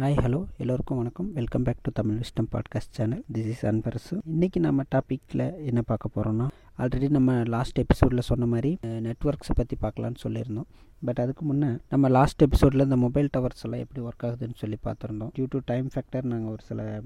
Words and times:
Hi 0.00 0.16
hello 0.24 0.38
எல்லோருக்கும் 0.56 0.96
வணக்கம். 0.96 1.28
Welcome 1.32 1.62
back 1.62 1.78
to 1.82 1.90
Tamil 1.90 2.16
wisdom 2.16 2.48
podcast 2.52 2.96
channel 2.96 3.22
this 3.32 3.46
is 3.52 3.66
Anbarasu 3.66 4.16
இன்றைக்கி 4.32 4.58
நம்ம 4.58 4.82
டாப்பிக்கில் 4.94 5.64
என்ன 5.64 5.82
பார்க்க 5.82 6.10
போகிறோன்னா 6.16 6.46
ஆல்ரெடி 6.78 7.08
நம்ம 7.08 7.42
லாஸ்ட் 7.44 7.78
எபிசோடில் 7.78 8.20
சொன்ன 8.20 8.46
மாதிரி 8.46 8.78
நெட்ஒர்க்ஸை 8.82 9.54
பற்றி 9.54 9.76
பார்க்கலான்னு 9.80 10.22
சொல்லியிருந்தோம். 10.22 10.68
பட் 11.04 11.18
அதுக்கு 11.18 11.44
முன்னே 11.44 11.70
நம்ம 11.88 12.08
லாஸ்ட் 12.08 12.42
எபிசோடில் 12.42 12.80
இந்த 12.80 12.96
மொபைல் 12.96 13.28
டவர்ஸ் 13.36 13.64
எல்லாம் 13.64 13.80
எப்படி 13.80 14.04
ஒர்க் 14.06 14.26
ஆகுதுன்னு 14.26 14.54
சொல்லி 14.54 14.78
பார்த்துருந்தோம். 14.84 15.32
டியூ 15.38 15.46
டு 15.48 15.60
டைம் 15.64 15.88
ஃபேக்டர் 15.94 16.22
நாங்கள் 16.22 16.52
ஒரு 16.52 16.62
சில 16.62 17.00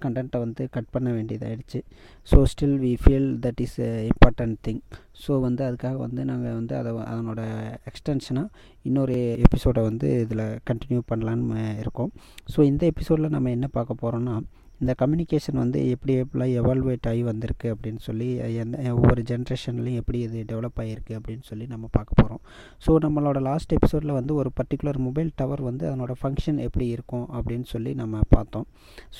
கண்டென்ட்டை 0.00 0.38
வந்து 0.38 0.68
கட் 0.70 0.90
பண்ண 0.90 1.08
வேண்டியதாகிடுச்சு 1.10 1.80
so 2.28 2.36
still 2.52 2.76
we 2.84 2.92
feel 3.02 3.28
that 3.44 3.60
is 3.60 3.78
important 4.10 4.56
thing 4.66 4.80
so 5.26 5.40
வந்து 5.40 5.62
அதுக்காக 5.64 5.96
வந்து 5.96 6.24
நாங்கள் 6.24 6.52
வந்து 6.52 6.76
அதை 6.76 6.92
அதனோட 7.12 7.42
எக்ஸ்டென்ஷனாக 7.90 8.48
இன்னொரு 8.82 9.16
எபிசோடை 9.46 9.82
வந்து 9.82 10.08
இதில் 10.20 10.44
கண்டினியூ 10.70 11.00
பண்ணலான்னு 11.10 11.78
இருக்கோம். 11.78 12.12
ஸோ 12.56 12.62
இந்த 12.62 12.86
எபிசோடில் 12.86 13.34
நம்ம 13.36 13.50
என்ன 13.50 13.66
பார்க்க 13.68 14.02
போகிறோன்னா 14.02 14.36
இந்த 14.80 14.94
கம்யூனிகேஷன் 14.94 15.58
வந்து 15.60 15.90
எப்படி 15.90 16.14
எப்படிலாம் 16.20 16.54
எவால்வேட் 16.56 17.06
ஆகி 17.06 17.22
வந்திருக்கு 17.22 17.74
அப்படின்னு 17.74 17.98
சொல்லி 17.98 18.26
எந்த 18.56 18.92
ஒவ்வொரு 18.92 19.22
ஜென்ரேஷன்லையும் 19.22 20.00
எப்படி 20.00 20.18
இது 20.18 20.44
டெவலப் 20.44 20.80
ஆகிருக்கு 20.80 21.14
அப்படின்னு 21.18 21.40
சொல்லி 21.42 21.66
நம்ம 21.66 21.88
பார்க்க 21.92 22.20
போகிறோம் 22.22 22.42
ஸோ 22.86 22.98
நம்மளோட 22.98 23.40
லாஸ்ட் 23.40 23.72
எபிசோடில் 23.72 24.10
வந்து 24.10 24.34
ஒரு 24.34 24.50
பர்டிகுலர் 24.60 24.98
மொபைல் 24.98 25.30
டவர் 25.36 25.62
வந்து 25.62 25.86
அதனோட 25.90 26.12
ஃபங்க்ஷன் 26.20 26.58
எப்படி 26.58 26.88
இருக்கும் 26.88 27.26
அப்படின்னு 27.32 27.62
சொல்லி 27.64 27.94
நம்ம 27.94 28.20
பார்த்தோம். 28.28 28.66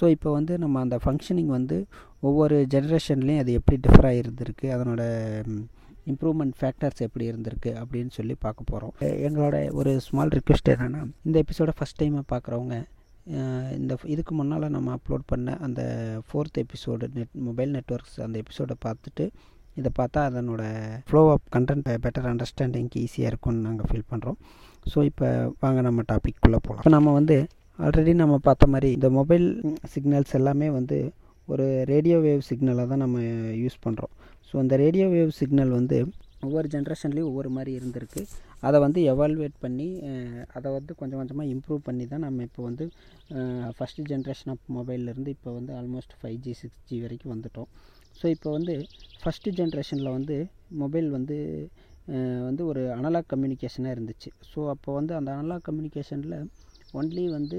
ஸோ 0.01 0.09
இப்போ 0.09 0.33
வந்து 0.33 0.59
நம்ம 0.59 0.81
அந்த 0.81 0.99
ஃபங்க்ஷனிங் 1.05 1.47
வந்து 1.47 1.79
ஒவ்வொரு 2.21 2.67
ஜென்ரேஷன்லேயும் 2.75 3.39
அது 3.39 3.53
எப்படி 3.53 3.79
டிஃபர் 3.81 4.07
ஆகிருந்திருக்கு 4.07 4.69
அதனோட 4.71 5.03
இம்ப்ரூவ்மெண்ட் 6.07 6.57
ஃபேக்டர்ஸ் 6.61 7.03
எப்படி 7.03 7.27
இருந்திருக்கு 7.27 7.71
அப்படின்னு 7.81 8.11
சொல்லி 8.11 8.35
பார்க்க 8.41 8.71
போகிறோம் 8.73 8.93
எங்களோட 9.27 9.57
ஒரு 9.73 10.01
ஸ்மால் 10.01 10.31
ரிக்வெஸ்ட் 10.31 10.71
என்னென்னா 10.75 11.03
இந்த 11.25 11.39
எபிசோடை 11.39 11.75
ஃபஸ்ட் 11.79 12.01
டைமாக 12.03 12.25
பார்க்குறவங்க 12.33 12.77
இந்த 13.77 13.97
இதுக்கு 14.05 14.33
முன்னால் 14.35 14.65
நம்ம 14.69 14.95
அப்லோட் 14.97 15.25
பண்ண 15.27 15.57
அந்த 15.67 15.81
fourth 16.27 16.59
episode 16.63 17.07
net 17.17 17.35
mobile 17.49 17.73
networks 17.77 18.19
அந்த 18.21 18.37
எபிசோடை 18.39 18.77
பார்த்துட்டு 18.85 19.25
இதை 19.77 19.91
பார்த்தா 19.99 20.21
அதனோட 20.29 20.63
ஃப்ளோ 21.09 21.23
ஆஃப் 21.33 21.47
கண்டென்ட் 21.57 21.89
பெட்டர் 22.05 22.29
அண்டர்ஸ்டாண்டிங்க்கு 22.31 23.03
ஈஸியாக 23.07 23.31
இருக்கும்னு 23.33 23.67
நாங்கள் 23.67 23.89
ஃபீல் 23.91 24.11
பண்ணுறோம் 24.13 24.39
ஸோ 24.93 24.99
இப்போ 25.05 25.29
வாங்க 25.61 25.81
நம்ம 25.81 26.03
டாபிக்குள்ளே 26.09 26.59
போகலாம் 26.59 26.83
இப்போ 26.83 26.95
நம்ம 26.97 27.13
வந்து 27.13 27.37
ஆல்ரெடி 27.79 28.13
நம்ம 28.15 28.37
பார்த்த 28.39 28.67
மாதிரி 28.67 28.91
இந்த 28.93 29.09
மொபைல் 29.11 29.47
சிக்னல்ஸ் 29.95 30.35
எல்லாமே 30.35 30.69
வந்து 30.71 30.99
ஒரு 31.49 31.67
ரேடியோ 31.85 32.19
வேவ் 32.19 32.47
சிக்னலை 32.51 32.85
தான் 32.87 33.03
நம்ம 33.05 33.19
யூஸ் 33.63 33.77
பண்ணுறோம் 33.87 34.13
ஸோ 34.49 34.55
அந்த 34.59 34.77
ரேடியோ 34.77 35.09
வேவ் 35.09 35.33
சிக்னல் 35.41 35.71
வந்து 35.71 35.99
ஒவ்வொரு 36.43 36.69
ஜென்ரேஷன்லேயும் 36.75 37.29
ஒவ்வொரு 37.31 37.51
மாதிரி 37.51 37.73
இருந்திருக்கு. 37.79 38.23
அதை 38.67 38.77
வந்து 38.85 39.01
எவால்வேட் 39.13 39.57
பண்ணி 39.65 39.89
அதை 40.57 40.69
வந்து 40.77 40.93
கொஞ்சம் 41.01 41.21
கொஞ்சமாக 41.21 41.47
இம்ப்ரூவ் 41.55 41.81
பண்ணி 41.89 42.05
தான் 42.13 42.25
நம்ம 42.27 42.45
இப்போ 42.49 42.63
வந்து 42.69 42.85
ஃபஸ்ட்டு 43.79 44.07
ஜென்ரேஷன் 44.13 44.53
ஆஃப் 44.55 44.67
மொபைல்லேருந்து 44.77 45.33
இப்போ 45.37 45.53
வந்து 45.59 45.73
almost 45.81 46.15
five 46.21 46.39
G 46.47 46.55
six 46.61 46.85
G 46.91 46.99
வரைக்கும் 47.05 47.33
வந்துட்டோம். 47.35 47.69
ஸோ 48.19 48.27
இப்போ 48.35 48.51
வந்து 48.57 48.75
ஃபஸ்ட்டு 49.23 49.55
ஜென்ரேஷனில் 49.59 50.15
வந்து 50.19 50.37
மொபைல் 50.83 51.09
வந்து 51.17 51.39
வந்து 52.49 52.63
ஒரு 52.71 52.83
அனலாக் 52.99 53.31
கம்யூனிகேஷனாக 53.33 53.95
இருந்துச்சு. 53.97 54.31
ஸோ 54.51 54.59
அப்போ 54.75 54.91
வந்து 54.99 55.13
அந்த 55.19 55.31
அனலாக் 55.37 55.67
கம்யூனிகேஷனில் 55.69 56.37
ஒன்லி 56.99 57.25
வந்து 57.37 57.59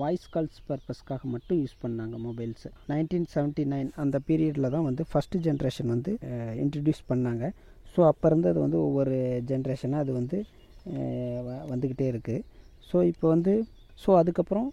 வாய்ஸ் 0.00 0.26
கால்ஸ் 0.34 0.58
பர்பஸ்க்காக 0.68 1.22
மட்டும் 1.34 1.58
யூஸ் 1.62 1.76
பண்ணாங்க 1.84 2.16
மொபைல்ஸு 2.26 2.68
நைன்டீன் 2.92 3.26
செவன்ட்டி 3.34 3.64
நைன் 3.72 3.88
அந்த 4.02 4.16
பீரியடில் 4.28 4.74
தான் 4.74 4.86
வந்து 4.88 5.04
ஃபஸ்ட்டு 5.12 5.40
ஜென்ரேஷன் 5.46 5.90
வந்து 5.94 6.12
இன்ட்ரடியூஸ் 6.64 7.02
பண்ணாங்க. 7.12 7.44
ஸோ 7.96 8.02
அப்போ 8.10 8.26
இருந்து 8.30 8.48
அது 8.52 8.60
வந்து 8.66 8.78
ஒவ்வொரு 8.86 9.16
ஜென்ரேஷனாக 9.50 10.04
அது 10.04 10.12
வந்து 10.20 10.38
வந்துக்கிட்டே 11.72 12.08
இருக்குது 12.14 12.42
ஸோ 12.88 12.96
இப்போ 13.12 13.26
வந்து 13.34 13.52
ஸோ 14.02 14.10
அதுக்கப்புறம் 14.22 14.66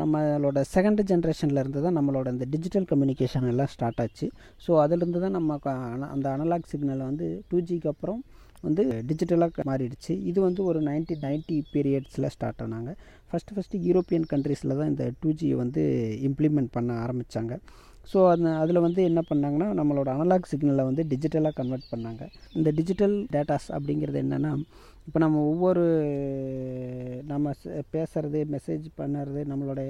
நம்மளோட 0.00 0.58
செகண்ட் 0.74 1.00
ஜென்ரேஷனில் 1.10 1.60
இருந்து 1.62 1.80
தான் 1.86 1.96
நம்மளோட 1.98 2.28
இந்த 2.34 2.44
டிஜிட்டல் 2.52 2.86
கம்யூனிகேஷன் 2.90 3.48
எல்லாம் 3.50 3.70
ஸ்டார்ட் 3.72 4.00
ஆச்சு. 4.04 4.26
ஸோ 4.64 4.70
அதிலிருந்து 4.84 5.20
தான் 5.24 5.36
நம்ம 5.38 5.58
அந்த 6.14 6.26
அனலாக் 6.34 6.70
சிக்னலை 6.72 7.04
வந்து 7.10 7.26
டூ 7.50 7.58
ஜிக்கு 7.68 7.90
அப்புறம் 7.92 8.20
வந்து 8.66 8.82
டிஜிட்டலாக 9.08 9.64
மாறிடுச்சு. 9.70 10.12
இது 10.30 10.38
வந்து 10.46 10.60
ஒரு 10.70 10.78
நைன்டி 10.88 11.16
நைன்ட்டி 11.26 11.56
பீரியட்ஸில் 11.74 12.30
ஸ்டார்ட் 12.34 12.62
ஆனாங்க. 12.66 12.92
ஃபஸ்ட்டு 13.30 13.54
ஃபஸ்ட்டு 13.56 13.80
யூரோப்பியன் 13.88 14.26
கண்ட்ரீஸில் 14.32 14.76
தான் 14.78 14.90
இந்த 14.92 15.04
டூ 15.20 15.30
ஜியை 15.40 15.56
வந்து 15.64 15.82
இம்ப்ளிமெண்ட் 16.28 16.70
பண்ண 16.76 16.92
ஆரம்பித்தாங்க 17.04 17.54
ஸோ 18.10 18.18
அந்த 18.32 18.48
அதில் 18.62 18.84
வந்து 18.86 19.00
என்ன 19.10 19.20
பண்ணாங்கன்னா 19.30 19.68
நம்மளோட 19.78 20.08
அனலாக் 20.16 20.50
சிக்னலை 20.50 20.84
வந்து 20.88 21.02
டிஜிட்டலாக 21.12 21.56
கன்வெர்ட் 21.60 21.92
பண்ணாங்க. 21.92 22.22
இந்த 22.58 22.68
டிஜிட்டல் 22.78 23.16
டேட்டாஸ் 23.34 23.70
அப்படிங்கிறது 23.76 24.18
என்னென்னா 24.24 24.52
இப்போ 25.06 25.18
நம்ம 25.22 25.40
ஒவ்வொரு 25.50 25.82
நம்ம 27.32 27.50
பேசுகிறது 27.94 28.38
மெசேஜ் 28.54 28.86
பண்ணுறது 29.00 29.40
நம்மளோட 29.50 29.80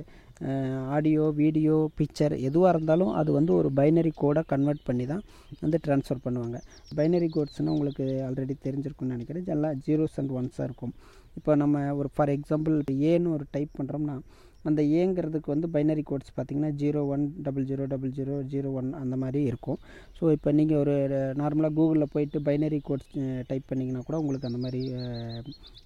ஆடியோ 0.96 1.26
வீடியோ 1.40 1.76
பிக்சர் 1.98 2.34
எதுவாக 2.48 2.72
இருந்தாலும் 2.74 3.12
அது 3.20 3.30
வந்து 3.38 3.52
ஒரு 3.60 3.68
பைனரி 3.78 4.12
கோடை 4.22 4.42
கன்வெர்ட் 4.52 4.82
பண்ணி 4.88 5.04
தான் 5.12 5.22
வந்து 5.62 5.78
ட்ரான்ஸ்ஃபர் 5.86 6.24
பண்ணுவாங்க. 6.26 6.58
பைனரி 6.98 7.28
கோட்ஸ்னால் 7.36 7.74
உங்களுக்கு 7.76 8.06
ஆல்ரெடி 8.26 8.56
தெரிஞ்சிருக்கும்னு 8.66 9.16
நினைக்கிறேன். 9.16 9.46
எல்லாம் 9.56 9.78
ஜீரோஸ் 9.86 10.18
அண்ட் 10.22 10.34
ஒன்ஸாக 10.40 10.68
இருக்கும். 10.68 10.94
இப்போ 11.38 11.54
நம்ம 11.62 11.84
ஒரு 12.00 12.10
ஃபார் 12.14 12.34
எக்ஸாம்பிள் 12.36 12.76
ஏன்னு 13.12 13.34
ஒரு 13.36 13.46
டைப் 13.54 13.72
பண்ணுறோம்னா 13.78 14.16
அந்த 14.68 14.80
ஏங்கிறதுக்கு 15.00 15.48
வந்து 15.54 15.68
பைனரி 15.74 16.02
கோட்ஸ் 16.10 16.32
பார்த்திங்கன்னா 16.36 16.70
zero 16.82 17.00
one 17.14 17.24
double 17.46 17.66
zero 17.70 17.84
double 17.92 18.12
zero 18.18 18.34
zero 18.52 18.68
one 18.80 18.88
அந்த 19.02 19.16
மாதிரி 19.22 19.40
இருக்கும். 19.50 19.78
ஸோ 20.18 20.30
இப்போ 20.36 20.50
நீங்கள் 20.58 20.80
ஒரு 20.82 20.94
நார்மலாக 21.40 21.74
கூகுளில் 21.78 22.12
போயிட்டு 22.14 22.38
பைனரி 22.48 22.80
கோட்ஸ் 22.88 23.10
டைப் 23.50 23.68
பண்ணிங்கன்னா 23.70 24.02
கூட 24.08 24.16
உங்களுக்கு 24.22 24.48
அந்த 24.50 24.60
மாதிரி 24.64 24.80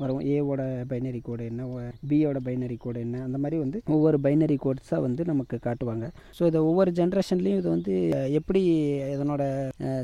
வரும். 0.02 0.22
ஏவோட 0.34 0.62
பைனரி 0.92 1.20
கோடு 1.28 1.44
என்ன 1.52 1.66
பியோட 2.12 2.38
பைனரி 2.48 2.78
கோடு 2.84 3.00
என்ன 3.06 3.22
அந்த 3.28 3.40
மாதிரி 3.44 3.58
வந்து 3.64 3.80
ஒவ்வொரு 3.96 4.20
பைனரி 4.26 4.58
கோட்ஸாக 4.64 5.00
வந்து 5.06 5.24
நமக்கு 5.32 5.58
காட்டுவாங்க. 5.68 6.06
ஸோ 6.38 6.42
இதை 6.50 6.62
ஒவ்வொரு 6.70 6.92
ஜென்ரேஷன்லேயும் 7.00 7.60
இது 7.62 7.70
வந்து 7.76 7.94
எப்படி 8.40 8.62
இதனோட 9.14 9.42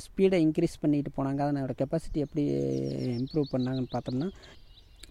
ஸ்பீடை 0.07 0.41
இன்க்ரீஸ் 0.47 0.81
பண்ணிட்டு 0.85 1.13
போனாங்க 1.19 1.43
அதனோட 1.47 1.75
கெப்பாசிட்டி 1.83 2.21
எப்படி 2.27 2.45
இம்ப்ரூவ் 3.19 3.53
பண்ணாங்கன்னு 3.57 3.93
பார்த்தோம்னா 3.97 4.31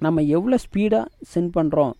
நம்ம 0.06 0.22
எவ்வளோ 0.38 0.58
ஸ்பீடாக 0.64 1.06
சென்ட் 1.34 1.54
பண்ணுறோம் 1.58 1.94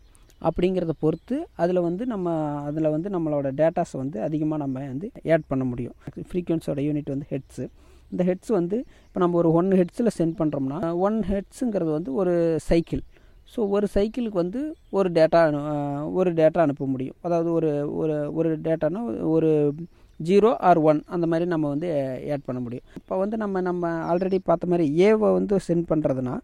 அப்படிங்கிறத 0.48 0.94
பொறுத்து 1.04 1.38
அதில் 1.64 1.86
வந்து 1.88 2.04
நம்ம 2.14 2.34
அதில் 2.70 2.94
வந்து 2.96 3.10
நம்மளோட 3.16 3.48
டேட்டாஸை 3.62 3.98
வந்து 4.04 4.18
அதிகமாக 4.28 4.60
நம்ம 4.64 4.86
வந்து 4.94 5.10
ஆட் 5.36 5.50
பண்ண 5.52 5.64
முடியும். 5.72 5.96
ஃப்ரீக்வன்ஸோட 6.30 6.80
யூனிட் 6.88 7.12
வந்து 7.16 7.28
ஹெட்ஸு 7.34 7.66
இந்த 8.12 8.24
ஹெட்ஸ் 8.30 8.52
வந்து 8.60 8.78
இப்போ 9.08 9.20
நம்ம 9.24 9.38
ஒரு 9.42 9.50
ஒன் 9.60 9.70
ஹெட்ஸில் 9.80 10.16
சென்ட் 10.20 10.38
பண்ணுறோம்னா 10.42 10.80
ஒன் 11.08 11.20
ஹெட்ஸுங்கிறது 11.32 11.92
வந்து 11.98 12.12
ஒரு 12.22 12.34
சைக்கிள் 12.70 13.04
ஸோ 13.54 13.62
ஒரு 13.76 13.88
சைக்கிளுக்கு 13.96 14.38
வந்து 14.44 14.62
ஒரு 14.98 15.10
டேட்டா 15.18 15.42
ஒரு 16.20 16.30
டேட்டா 16.40 16.60
அனுப்ப 16.66 16.86
முடியும். 16.94 17.18
அதாவது 17.26 17.50
ஒரு 17.58 17.70
ஒரு 18.02 18.16
ஒரு 18.40 18.50
டேட்டானா 18.68 19.02
ஒரு 19.36 19.50
ஜீரோ 20.20 20.50
ஆர் 20.68 20.80
ஒன் 20.90 21.00
அந்த 21.16 21.26
மாதிரி 21.32 21.46
நம்ம 21.54 21.70
வந்து 21.74 21.88
ஆட் 22.34 22.46
பண்ண 22.48 22.60
முடியும். 22.66 22.86
இப்போ 23.00 23.16
வந்து 23.24 23.38
நம்ம 23.44 23.62
நம்ம 23.70 23.92
ஆல்ரெடி 24.12 24.38
பார்த்த 24.50 24.72
மாதிரி 24.72 24.86
ஏவை 25.08 25.30
வந்து 25.38 25.60
சென்ட் 25.68 25.88
பண்ணுறதுனா 25.92 26.36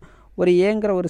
ஒரு 0.41 0.51
ஏங்கிற 0.67 0.91
ஒரு 0.99 1.09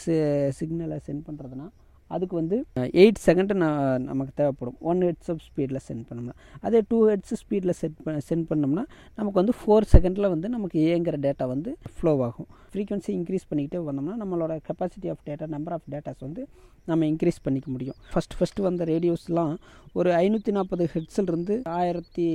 சிக்னலை 0.59 0.97
சென்ட் 1.07 1.25
பண்ணுறதுனா 1.27 1.67
அதுக்கு 2.15 2.35
வந்து 2.41 2.57
எயிட் 3.01 3.21
செகண்டு 3.25 3.53
நான் 3.63 4.07
நமக்கு 4.09 4.33
தேவைப்படும். 4.41 4.77
ஒன் 4.91 5.01
ஹெட்ஸ் 5.07 5.31
ஆஃப் 5.33 5.43
ஸ்பீடில் 5.47 5.81
சென்ட் 5.87 6.05
பண்ணோம்னா. 6.09 6.35
அதே 6.67 6.81
டூ 6.91 6.99
ஹெட்ஸ் 7.11 7.35
ஸ்பீடில் 7.43 7.77
செட் 7.81 7.97
பண்ண 8.05 8.25
சென்ட் 8.29 8.47
பண்ணோம்னா 8.51 8.85
நமக்கு 9.19 9.37
வந்து 9.41 9.55
ஃபோர் 9.59 9.89
செகண்டில் 9.93 10.31
வந்து 10.35 10.49
நமக்கு 10.55 10.79
ஏங்கிற 10.95 11.17
டேட்டா 11.27 11.47
வந்து 11.53 11.73
ஃப்ளோ 11.97 12.13
ஆகும். 12.27 12.49
ஃப்ரீக்வன்சி 12.73 13.11
இன்க்ரீஸ் 13.19 13.47
பண்ணிக்கிட்டே 13.51 13.79
வந்தோம்னா 13.89 14.15
நம்மளோட 14.23 14.53
capacity 14.69 15.09
of 15.13 15.25
data 15.29 15.47
number 15.55 15.75
of 15.77 15.89
datas 15.93 16.23
வந்து 16.27 16.43
நம்ம 16.89 17.05
இன்க்ரீஸ் 17.11 17.41
பண்ணிக்க 17.45 17.67
முடியும். 17.71 17.97
ஃபஸ்ட் 18.11 18.35
ஃபஸ்ட்டு 18.37 18.65
வந்த 18.67 18.83
ரேடியோஸ்லாம் 18.91 19.51
ஒரு 19.99 20.09
ஐநூற்றி 20.23 20.51
நாற்பது 20.57 20.83
ஹெட்ஸ்லேருந்து 20.93 21.55
ஆயிரத்தி 21.79 22.25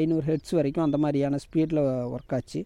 ஐநூறு 0.00 0.24
ஹெட்ஸ் 0.30 0.54
வரைக்கும் 0.58 0.86
அந்த 0.86 0.98
மாதிரியான 1.04 1.38
ஸ்பீடில் 1.44 1.80
ஒர்க் 2.14 2.34
ஆச்சு. 2.38 2.60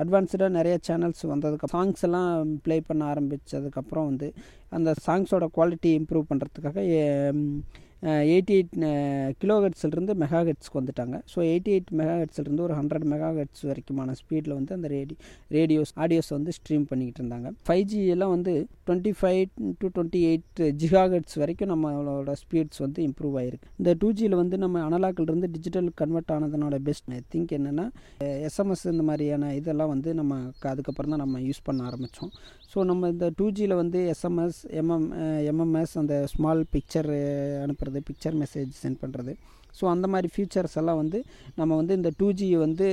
அட்வான்ஸ்டாக 0.00 0.50
நிறைய 0.50 0.74
சேனல்ஸ் 0.88 1.24
வந்ததுக்கு 1.26 1.68
சாங்ஸ் 1.68 2.04
எல்லாம் 2.04 2.50
ப்ளே 2.62 2.76
பண்ண 2.80 3.02
ஆரம்பித்ததுக்கப்புறம் 3.12 4.08
வந்து 4.10 4.28
அந்த 4.70 4.90
சாங்ஸோட 5.06 5.46
குவாலிட்டி 5.54 5.92
இம்ப்ரூவ் 6.00 6.30
பண்ணுறதுக்காக 6.30 6.84
எயிட்டி 8.30 8.54
எயிட் 8.58 8.74
கிலோ 9.42 9.54
ஹெட்ஸ்லேருந்து 9.64 10.14
மெகா 10.22 10.40
ஹெட்ஸ்க்கு 10.48 10.78
வந்துட்டாங்க. 10.80 11.16
ஸோ 11.32 11.38
எயிட்டி 11.50 11.70
எயிட் 11.76 11.90
மெகா 12.00 12.14
ஹெட்ஸ்லேருந்து 12.20 12.64
ஒரு 12.66 12.74
ஹண்ட்ரட் 12.78 13.06
மெகா 13.12 13.30
ஹெட்ஸ் 13.38 13.64
வரைக்குமான 13.70 14.14
ஸ்பீடில் 14.20 14.54
வந்து 14.58 14.72
அந்த 14.76 14.88
ரேடி 14.94 15.16
ரேடியோஸ் 15.56 15.92
ஆடியோஸ் 16.04 16.30
வந்து 16.36 16.52
ஸ்ட்ரீம் 16.58 16.86
பண்ணிக்கிட்டு 16.90 17.22
இருந்தாங்க. 17.22 17.50
ஃபைவ் 17.68 17.84
ஜி 17.90 18.00
எல்லாம் 18.14 18.32
வந்து 18.36 18.54
twenty 18.86 19.12
five 19.20 19.42
to 19.80 19.88
twenty 19.96 20.22
eight 20.30 20.62
giga 20.82 21.04
hertz 21.14 21.38
வரைக்கும் 21.42 21.70
நம்மளோட 21.72 22.34
ஸ்பீட்ஸ் 22.42 22.82
வந்து 22.86 23.02
இம்ப்ரூவ் 23.08 23.36
ஆகிருக்கு 23.42 23.68
இந்த 23.80 23.92
டூ 24.02 24.10
ஜியில் 24.20 24.38
வந்து 24.42 24.58
நம்ம 24.64 24.82
அனலாக்கிலிருந்து 24.88 25.50
டிஜிட்டல் 25.56 25.90
கன்வெர்ட் 26.02 26.32
ஆனதுனோட 26.36 26.78
பெஸ்ட். 26.88 27.08
ஐ 27.18 27.20
திங்க் 27.34 27.54
என்னென்னா 27.58 27.86
எஸ்எம்எஸ் 28.48 28.86
இந்த 28.94 29.04
மாதிரியான 29.10 29.52
இதெல்லாம் 29.60 29.92
வந்து 29.94 30.10
நம்ம 30.20 30.40
அதுக்கப்புறம் 30.72 31.12
தான் 31.14 31.22
நம்ம 31.24 31.38
யூஸ் 31.48 31.62
பண்ண 31.68 31.80
ஆரம்பித்தோம் 31.90 32.32
ஸோ 32.74 32.78
நம்ம 32.84 33.08
இந்த 33.08 33.26
டூ 33.36 33.46
ஜியில் 33.50 33.74
வந்து 33.74 34.00
எஸ்எம்எஸ் 34.12 34.58
எம்எம் 34.80 35.06
எம்எம்எஸ் 35.52 35.94
அந்த 35.98 36.16
ஸ்மால் 36.32 36.60
பிக்சர் 36.74 37.08
eh, 37.14 37.56
அனுப்புறது 37.64 38.00
பிக்சர் 38.08 38.36
மெசேஜ் 38.42 38.70
சென்ட் 38.82 39.00
பண்ணுறது 39.02 39.32
ஸோ 39.78 39.84
அந்த 39.86 40.06
மாதிரி 40.08 40.28
ஃபியூச்சர்ஸ் 40.34 40.76
எல்லாம் 40.80 41.00
வந்து 41.00 41.18
நம்ம 41.56 41.76
வந்து 41.76 41.94
இந்த 41.94 42.10
டூ 42.18 42.28
ஜி 42.32 42.46
வந்து 42.56 42.86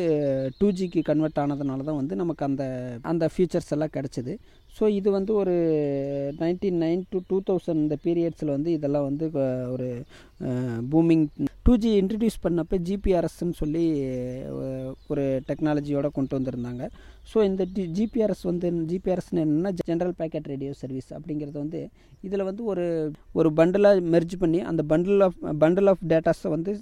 டூ 0.60 0.68
ஜிக்கு 0.72 1.02
கன்வெர்ட் 1.02 1.42
ஆனதுனால 1.44 1.86
தான் 1.90 2.00
வந்து 2.02 2.16
நமக்கு 2.16 2.44
அந்த 2.46 2.64
அந்த 3.04 3.26
ஃபியூச்சர்ஸ் 3.34 3.72
எல்லாம் 3.76 3.94
கிடச்சிது. 3.98 4.34
ஸோ 4.78 4.86
இது 5.00 5.10
வந்து 5.18 5.32
ஒரு 5.42 5.54
nineteen 6.42 6.80
nine 6.86 7.04
to 7.14 7.20
two 7.30 7.38
thousand 7.50 7.84
இந்த 7.84 7.96
பீரியட்ஸில் 8.06 8.56
வந்து 8.56 8.72
இதெல்லாம் 8.78 9.08
வந்து 9.10 9.26
ஒரு 9.76 9.88
பூமிங் 10.94 11.24
டூ 11.68 11.74
ஜி 11.84 11.92
இன்ட்ரடியூஸ் 12.02 12.38
பண்ணப்போ 12.44 12.78
ஜிபிஆர்எஸ்ன்னு 12.90 13.56
சொல்லி 13.62 13.86
ஒரு 15.12 15.24
டெக்னாலஜியோட 15.50 16.08
கொண்டு 16.18 16.36
வந்திருந்தாங்க. 16.38 16.84
ஸோ 17.32 17.38
இந்த 17.50 17.64
ஜிபிஆர்எஸ் 17.98 18.44
வந்து 18.50 18.68
ஜிபிஆர்எஸ்னு 18.92 19.44
என்னென்னா 19.46 19.72
ஜென்ரல் 19.90 20.16
பேக்கெட் 20.20 20.50
ரேடியோ 20.54 20.74
சர்வீஸ் 20.82 21.10
அப்படிங்கிறது 21.18 21.58
வந்து 21.64 21.82
இதில் 22.28 22.48
வந்து 22.50 22.64
ஒரு 22.72 22.86
ஒரு 23.40 23.50
பண்டிலாக 23.60 24.06
மெர்ஜ் 24.14 24.36
பண்ணி 24.44 24.60
அந்த 24.72 24.84
பண்டில் 24.92 25.24
ஆஃப் 25.28 25.38
பண்டில் 25.64 25.92
ஆஃப் 25.94 26.06
டேட்டாஸை 26.14 26.50
வந்து 26.56 26.74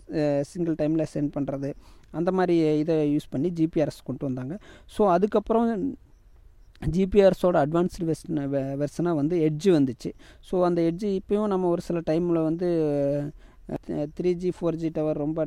சிங்கிள் 0.51 0.77
டைமில் 0.81 1.11
சென்ட் 1.15 1.33
பண்ணுறது 1.37 1.71
அந்த 2.19 2.31
மாதிரி 2.39 2.55
இதை 2.81 2.95
யூஸ் 3.13 3.31
பண்ணி 3.33 3.49
ஜிபிஆர்எஸ் 3.59 4.07
கொண்டு 4.09 4.23
வந்தாங்க. 4.27 4.55
ஸோ 4.95 5.01
அதுக்கப்புறம் 5.15 5.69
ஜிபிஆர்ஸோட 6.81 7.57
அட்வான்ஸ்டு 7.65 8.05
வெர்ஷன் 8.09 8.39
வெர்ஷனாக 8.81 9.19
வந்து 9.21 9.35
எட்ஜு 9.47 9.69
வந்துச்சு. 9.77 10.09
ஸோ 10.49 10.55
அந்த 10.67 10.79
எட்ஜு 10.89 11.09
இப்போயும் 11.19 11.51
நம்ம 11.53 11.69
ஒரு 11.75 11.83
சில 11.87 12.01
டைமில் 12.09 12.47
வந்து 12.49 12.69
three 14.17 14.31
G 14.41 14.49
four 14.55 14.77
G 14.81 14.89
tower 14.97 15.21
ரொம்ப 15.23 15.45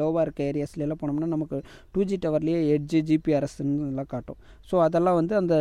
லோவாக 0.00 0.22
இருக்க 0.24 0.40
ஏரியாஸ்லாம் 0.52 1.00
போனோம்னா 1.02 1.28
நமக்கு 1.34 1.58
டூ 1.94 2.04
ஜி 2.10 2.16
டவர்லேயே 2.24 2.60
எட்ஜு 2.76 3.00
ஜிபிஆர்எஸ்ன்னு 3.10 3.88
எல்லாம் 3.90 4.10
காட்டும். 4.14 4.38
ஸோ 4.70 4.74
அதெல்லாம் 4.86 5.18
வந்து 5.20 5.34
அந்த 5.40 5.56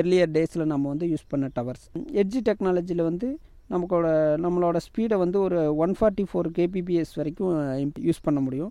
எர்லியர் 0.00 0.34
டேஸில் 0.36 0.70
நம்ம 0.72 0.88
வந்து 0.94 1.08
யூஸ் 1.12 1.30
பண்ண 1.32 1.48
டவர்ஸ் 1.58 1.86
எட்ஜி 2.22 2.42
டெக்னாலஜியில் 2.50 3.08
வந்து 3.10 3.28
நமக்கோட 3.72 4.06
நம்மளோட 4.44 4.78
ஸ்பீடை 4.86 5.16
வந்து 5.22 5.38
ஒரு 5.46 5.58
ஒன் 5.84 5.92
ஃபார்ட்டி 5.98 6.24
ஃபோர் 6.30 6.48
கேபிபிஎஸ் 6.56 7.12
வரைக்கும் 7.18 7.52
யூஸ் 8.08 8.24
பண்ண 8.24 8.38
முடியும். 8.46 8.70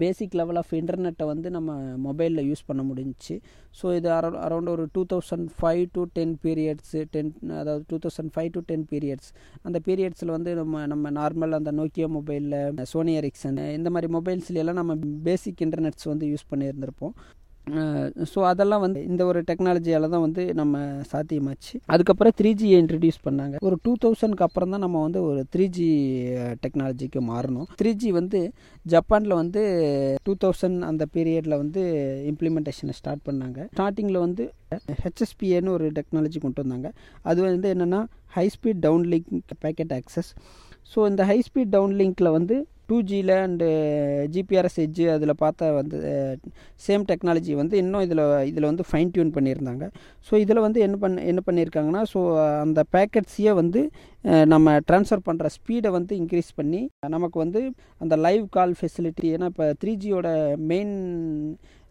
பேசிக் 0.00 0.34
லெவல் 0.40 0.58
ஆஃப் 0.60 0.72
இன்டர்நெட்டை 0.78 1.26
வந்து 1.30 1.48
நம்ம 1.56 1.76
மொபைலில் 2.06 2.46
யூஸ் 2.50 2.62
பண்ண 2.68 2.82
முடிஞ்சிச்சு. 2.90 3.34
ஸோ 3.80 3.94
இது 3.98 4.08
அரௌ 4.18 4.30
அரௌண்ட் 4.46 4.70
ஒரு 4.74 4.84
two 4.96 5.02
thousand 5.12 5.48
five 5.58 5.84
to 5.96 6.04
ten 6.18 6.34
periods 6.44 7.02
ten 7.14 7.30
அதாவது 7.60 7.84
two 7.92 7.98
thousand 8.04 8.32
five 8.36 8.50
to 8.56 8.62
ten 8.70 8.86
periods 8.92 9.30
அந்த 9.68 9.80
பீரியட்ஸில் 9.88 10.34
வந்து 10.36 10.52
நம்ம 10.60 10.86
நம்ம 10.94 11.12
நார்மல் 11.20 11.58
அந்த 11.60 11.72
நோக்கியா 11.80 12.08
மொபைலில் 12.18 12.84
சோனி 12.92 13.14
எரிக்சன் 13.20 13.60
இந்த 13.78 13.90
மாதிரி 13.96 14.10
மொபைல்ஸ்லாம் 14.18 14.80
நம்ம 14.82 14.96
பேசிக் 15.28 15.62
இன்டர்நெட்ஸ் 15.66 16.10
வந்து 16.12 16.26
யூஸ் 16.32 16.50
பண்ணியிருந்திருப்போம். 16.52 17.14
ஸோ 18.30 18.38
அதெல்லாம் 18.50 18.82
வந்து 18.84 19.00
இந்த 19.08 19.22
ஒரு 19.30 19.40
டெக்னாலஜியால் 19.48 20.06
தான் 20.14 20.24
வந்து 20.24 20.42
நம்ம 20.60 20.80
சாத்தியமாச்சு. 21.10 21.74
அதுக்கப்புறம் 21.94 22.34
த்ரீ 22.38 22.50
ஜியை 22.60 22.78
இன்ட்ரடியூஸ் 22.82 23.20
பண்ணாங்க. 23.26 23.56
ஒரு 23.68 23.76
டூ 23.84 23.92
தௌசண்ட்க்கு 24.04 24.46
அப்புறம் 24.46 24.72
தான் 24.74 24.84
நம்ம 24.84 25.02
வந்து 25.06 25.20
ஒரு 25.28 25.42
த்ரீ 25.54 25.66
ஜி 25.76 25.88
டெக்னாலஜிக்கு 26.64 27.22
மாறணும். 27.30 27.68
த்ரீ 27.82 27.92
ஜி 28.02 28.10
வந்து 28.18 28.40
ஜப்பானில் 28.94 29.38
வந்து 29.42 29.62
டூ 30.28 30.34
தௌசண்ட் 30.44 30.80
அந்த 30.90 31.06
பீரியடில் 31.14 31.60
வந்து 31.62 31.84
இம்ப்ளிமெண்டேஷனை 32.32 32.96
ஸ்டார்ட் 33.00 33.24
பண்ணாங்க. 33.28 33.60
ஸ்டார்டிங்கில் 33.76 34.24
வந்து 34.26 34.46
ஹெச்எஸ்பிஏன்னு 35.04 35.74
ஒரு 35.76 35.88
டெக்னாலஜி 36.00 36.40
கொண்டு 36.46 36.62
வந்தாங்க. 36.64 36.90
அது 37.30 37.40
வந்து 37.48 37.68
என்னென்னா 37.76 38.02
high 38.36 38.46
speed 38.56 38.84
down 38.88 39.06
link 39.14 39.54
packet 39.64 39.94
access 40.00 40.30
so 40.92 41.00
இந்த 41.10 41.22
ஹை 41.24 41.38
ஸ்பீட் 41.46 41.74
டவுன் 41.74 41.94
லிங்க்கில் 42.00 42.30
வந்து 42.30 42.56
டூ 42.88 42.96
ஜியில் 43.08 43.32
அண்டு 43.36 43.66
ஜிபிஆர்எஸ் 44.32 44.78
uh, 44.78 44.84
எஜ்ஜு 44.84 45.04
அதில் 45.12 45.32
பார்த்தா 45.42 45.66
வந்து 45.76 45.96
uh, 46.08 46.32
சேம் 46.80 47.04
டெக்னாலஜி 47.10 47.52
வந்து 47.60 47.74
இன்னும் 47.82 48.04
இதில் 48.06 48.22
இதில் 48.50 48.68
வந்து 48.70 48.84
ஃபைன் 48.88 49.12
டியூன் 49.14 49.32
பண்ணியிருந்தாங்க 49.36 49.84
ஸோ 50.28 50.32
இதில் 50.36 50.62
வந்து 50.66 50.80
என்ன 50.86 50.96
பண்ண 50.96 51.22
என்ன 51.22 51.42
பண்ணியிருக்காங்கன்னா 51.46 52.02
ஸோ 52.12 52.22
அந்த 52.64 52.82
பேக்கெட்ஸையே 52.94 53.52
வந்து 53.60 53.82
uh, 54.24 54.44
நம்ம 54.44 54.76
ட்ரான்ஸ்ஃபர் 54.88 55.24
பண்ணுற 55.28 55.50
ஸ்பீடை 55.56 55.92
வந்து 55.98 56.14
இன்க்ரீஸ் 56.20 56.50
பண்ணி 56.54 56.82
நமக்கு 57.08 57.38
வந்து 57.38 57.62
அந்த 58.00 58.16
லைவ் 58.26 58.44
கால் 58.50 58.74
ஃபெசிலிட்டி 58.80 59.30
ஏன்னா 59.36 59.48
இப்போ 59.52 59.68
த்ரீ 59.82 59.94
ஜியோட 59.96 60.28
மெயின் 60.72 60.94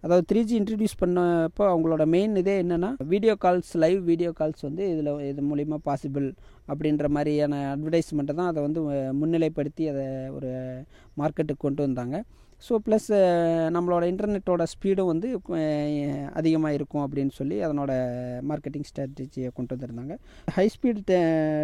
அதாவது 0.03 0.24
த்ரீ 0.30 0.42
ஜி 0.50 0.56
இன்ட்ரடியூஸ் 0.59 1.00
பண்ணப்போ 1.01 1.63
அவங்களோட 1.71 2.03
மெயின் 2.15 2.33
இதே 2.42 2.56
என்னென்னா 2.63 2.89
video 3.13 3.33
calls 3.44 3.74
live 3.83 4.00
video 4.12 4.30
calls 4.39 4.63
வந்து 4.68 4.83
இதில் 4.94 5.09
இது 5.31 5.42
மூலிமா 5.50 5.77
பாசிபிள் 5.88 6.27
அப்படின்ற 6.71 7.07
மாதிரியான 7.15 7.59
அட்வர்டைஸ்மெண்ட்டை 7.74 8.36
தான் 8.39 8.50
அதை 8.51 8.62
வந்து 8.68 8.81
முன்னிலைப்படுத்தி 9.19 9.86
அதை 9.92 10.06
ஒரு 10.38 10.51
மார்க்கெட்டுக்கு 11.21 11.65
கொண்டு 11.65 11.81
வந்தாங்க. 11.88 12.15
ஸோ 12.65 12.74
ப்ளஸ் 12.86 13.07
நம்மளோட 13.75 14.03
இன்டர்நெட்டோட 14.12 14.63
ஸ்பீடும் 14.74 15.12
வந்து 15.12 15.27
அதிகமாக 16.39 16.75
இருக்கும் 16.77 17.04
அப்படின்னு 17.06 17.33
சொல்லி 17.39 17.57
அதனோட 17.68 17.92
மார்க்கெட்டிங் 18.50 18.88
ஸ்ட்ராட்டஜியை 18.89 19.50
கொண்டு 19.57 19.74
வந்திருந்தாங்க. 19.75 20.15
High 20.57 20.65
speed 20.75 21.12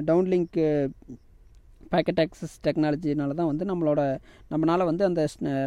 downlink 0.09 0.57
packet 1.91 2.21
access 2.23 2.55
டெக்னாலஜினால 2.67 3.35
தான் 3.39 3.51
வந்து 3.51 3.65
நம்மளோட 3.71 4.01
நம்மளால் 4.53 4.89
வந்து 4.91 5.03
அந்த 5.09 5.21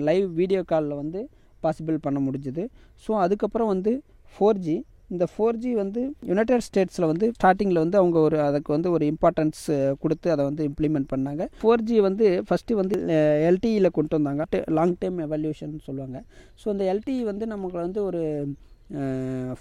லைவ் 0.09 0.27
வீடியோ 0.41 0.63
காலில் 0.73 1.01
வந்து 1.03 1.21
பாசிபிள் 1.65 2.05
பண்ண 2.07 2.21
முடிஞ்சுது. 2.29 2.65
ஸோ 3.05 3.11
அதுக்கப்புறம் 3.25 3.71
வந்து 3.75 3.93
ஃபோர் 4.35 4.61
ஜி 4.67 4.77
இந்த 5.15 5.25
ஃபோர் 5.33 5.57
ஜி 5.63 5.71
வந்து 5.81 6.01
யுனைடெட் 6.31 6.65
ஸ்டேட்ஸில் 6.67 7.07
வந்து 7.11 7.27
ஸ்டார்டிங்கில் 7.37 7.81
வந்து 7.83 7.97
அவங்க 8.01 8.19
ஒரு 8.27 8.37
அதுக்கு 8.49 8.71
வந்து 8.75 8.91
ஒரு 8.97 9.05
இம்பார்ட்டன்ஸ் 9.13 9.63
கொடுத்து 10.03 10.29
அதை 10.35 10.43
வந்து 10.49 10.63
இம்ப்ளிமெண்ட் 10.71 11.09
பண்ணாங்க. 11.13 11.43
ஃபோர் 11.63 11.83
ஜி 11.89 11.97
வந்து 12.09 12.27
ஃபஸ்ட்டு 12.49 12.77
வந்து 12.81 12.97
எல்டிஇயில் 13.49 13.95
கொண்டு 13.97 14.17
வந்தாங்க. 14.19 14.47
லாங் 14.79 14.95
டைம் 15.03 15.19
எவல்யூஷன் 15.27 15.75
சொல்லுவாங்க. 15.89 16.21
ஸோ 16.63 16.67
இந்த 16.75 16.87
எல்டிஇ 16.93 17.25
வந்து 17.31 17.47
நமக்கு 17.55 17.79
வந்து 17.87 18.03
ஒரு 18.11 18.23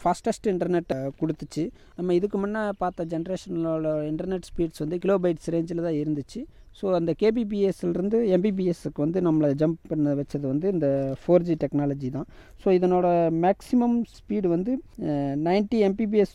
ஃபாஸ்டஸ்ட் 0.01 0.47
இன்டர்நெட் 0.51 0.93
கொடுத்துச்சு. 1.21 1.63
நம்ம 1.97 2.13
இதுக்கு 2.19 2.37
முன்னே 2.43 2.61
பார்த்த 2.83 3.05
ஜென்ரேஷனோட 3.11 3.89
இன்டர்நெட் 4.11 4.47
ஸ்பீட்ஸ் 4.51 4.81
வந்து 4.83 4.97
கிலோபைட்ஸ் 5.03 5.51
ரேஞ்சில் 5.55 5.85
தான் 5.87 5.99
இருந்துச்சு. 6.03 6.39
ஸோ 6.77 6.85
அந்த 6.97 7.11
கேபிபிஎஸ்லேருந்து 7.21 8.17
எம்பிபிஎஸ்க்கு 8.35 9.03
வந்து 9.05 9.19
நம்மளை 9.27 9.47
ஜம்ப் 9.61 9.81
பண்ண 9.91 10.13
வச்சது 10.19 10.45
வந்து 10.51 10.67
இந்த 10.75 10.87
ஃபோர் 11.21 11.45
ஜி 11.47 11.55
டெக்னாலஜி 11.63 12.09
தான். 12.17 12.27
ஸோ 12.61 12.67
இதனோட 12.77 13.07
மேக்ஸிமம் 13.45 13.97
ஸ்பீடு 14.17 14.47
வந்து 14.55 14.73
ninety 15.49 15.79
Mbps 15.89 16.33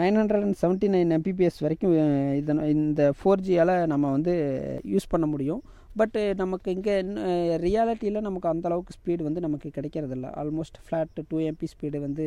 nine 0.00 0.18
hundred 0.20 0.44
and 0.48 0.60
seventy 0.62 0.90
nine 0.96 1.16
Mbps 1.18 1.58
வரைக்கும் 1.66 1.96
இதன் 2.40 2.62
இந்த 2.76 3.10
ஃபோர் 3.20 3.44
ஜியால் 3.48 3.74
நம்ம 3.94 4.12
வந்து 4.16 4.34
யூஸ் 4.94 5.12
பண்ண 5.14 5.28
முடியும். 5.34 5.62
பட்டு 6.00 6.20
நமக்கு 6.40 6.68
இங்கே 6.76 6.94
ரியாலிட்டியில் 7.64 8.26
நமக்கு 8.26 8.48
அந்தளவுக்கு 8.50 8.96
ஸ்பீடு 8.96 9.22
வந்து 9.28 9.40
நமக்கு 9.46 9.68
கிடைக்கிறதில்ல. 9.76 10.26
Almost 10.42 10.78
flat 10.84 11.18
two 11.30 11.38
MB 11.50 11.68
speed 11.72 11.98
வந்து 12.06 12.24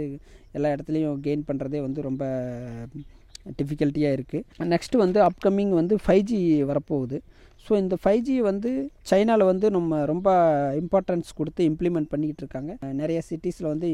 எல்லா 0.58 0.72
இடத்துலையும் 0.76 1.22
கெயின் 1.28 1.48
பண்ணுறதே 1.50 1.82
வந்து 1.88 2.02
ரொம்ப 2.08 2.24
டிஃபிகல்ட்டியாக 3.60 4.18
இருக்குது 4.18 4.68
நெக்ஸ்ட்டு 4.74 5.02
வந்து 5.04 5.20
அப்கமிங் 5.28 5.72
வந்து 5.80 5.96
ஃபைவ் 6.04 6.26
ஜி 6.32 6.40
வரப்போகுது. 6.72 7.20
ஸோ 7.66 7.72
இந்த 7.82 7.96
ஃபைவ் 8.02 8.22
ஜி 8.28 8.36
வந்து 8.50 8.70
சைனாவில் 9.10 9.50
வந்து 9.50 9.68
நம்ம 9.76 10.00
ரொம்ப 10.12 10.30
இம்பார்ட்டன்ஸ் 10.82 11.30
கொடுத்து 11.40 11.62
இம்ப்ளிமெண்ட் 11.72 12.10
பண்ணிக்கிட்டு 12.14 12.44
இருக்காங்க. 12.44 12.72
நிறைய 13.02 13.20
சிட்டிஸில் 13.28 13.72
வந்து 13.72 13.90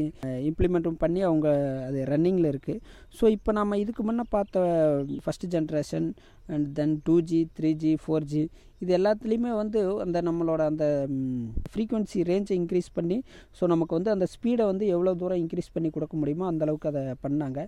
இம்ப்ளிமெண்ட்டும் 0.50 1.00
பண்ணி 1.02 1.20
அவங்க 1.28 1.48
அது 1.88 1.98
ரன்னிங்கில் 2.12 2.50
இருக்குது 2.52 2.80
ஸோ 3.18 3.26
இப்போ 3.36 3.52
நம்ம 3.58 3.78
இதுக்கு 3.82 4.04
முன்னே 4.08 4.24
பார்த்த 4.36 4.62
first 5.24 5.50
generation 5.54 6.08
and 6.54 6.66
then 6.78 6.94
two 7.06 7.16
G 7.30 7.40
three 7.58 7.72
G 7.82 7.92
four 8.04 8.28
G 8.32 8.42
இது 8.82 8.92
எல்லாத்துலேயுமே 8.98 9.52
வந்து 9.60 9.80
அந்த 10.04 10.18
நம்மளோட 10.28 10.62
அந்த 10.72 10.84
ஃப்ரீக்குவென்சி 11.72 12.20
ரேஞ்சை 12.30 12.56
இன்க்ரீஸ் 12.60 12.90
பண்ணி 12.98 13.18
ஸோ 13.58 13.66
நமக்கு 13.72 13.96
வந்து 13.98 14.14
அந்த 14.14 14.26
ஸ்பீடை 14.34 14.66
வந்து 14.70 14.86
எவ்வளோ 14.94 15.14
தூரம் 15.22 15.40
இன்க்ரீஸ் 15.42 15.74
பண்ணி 15.76 15.90
கொடுக்க 15.96 16.16
முடியுமோ 16.20 16.46
அந்தளவுக்கு 16.52 16.90
அதை 16.92 17.02
பண்ணாங்க. 17.24 17.60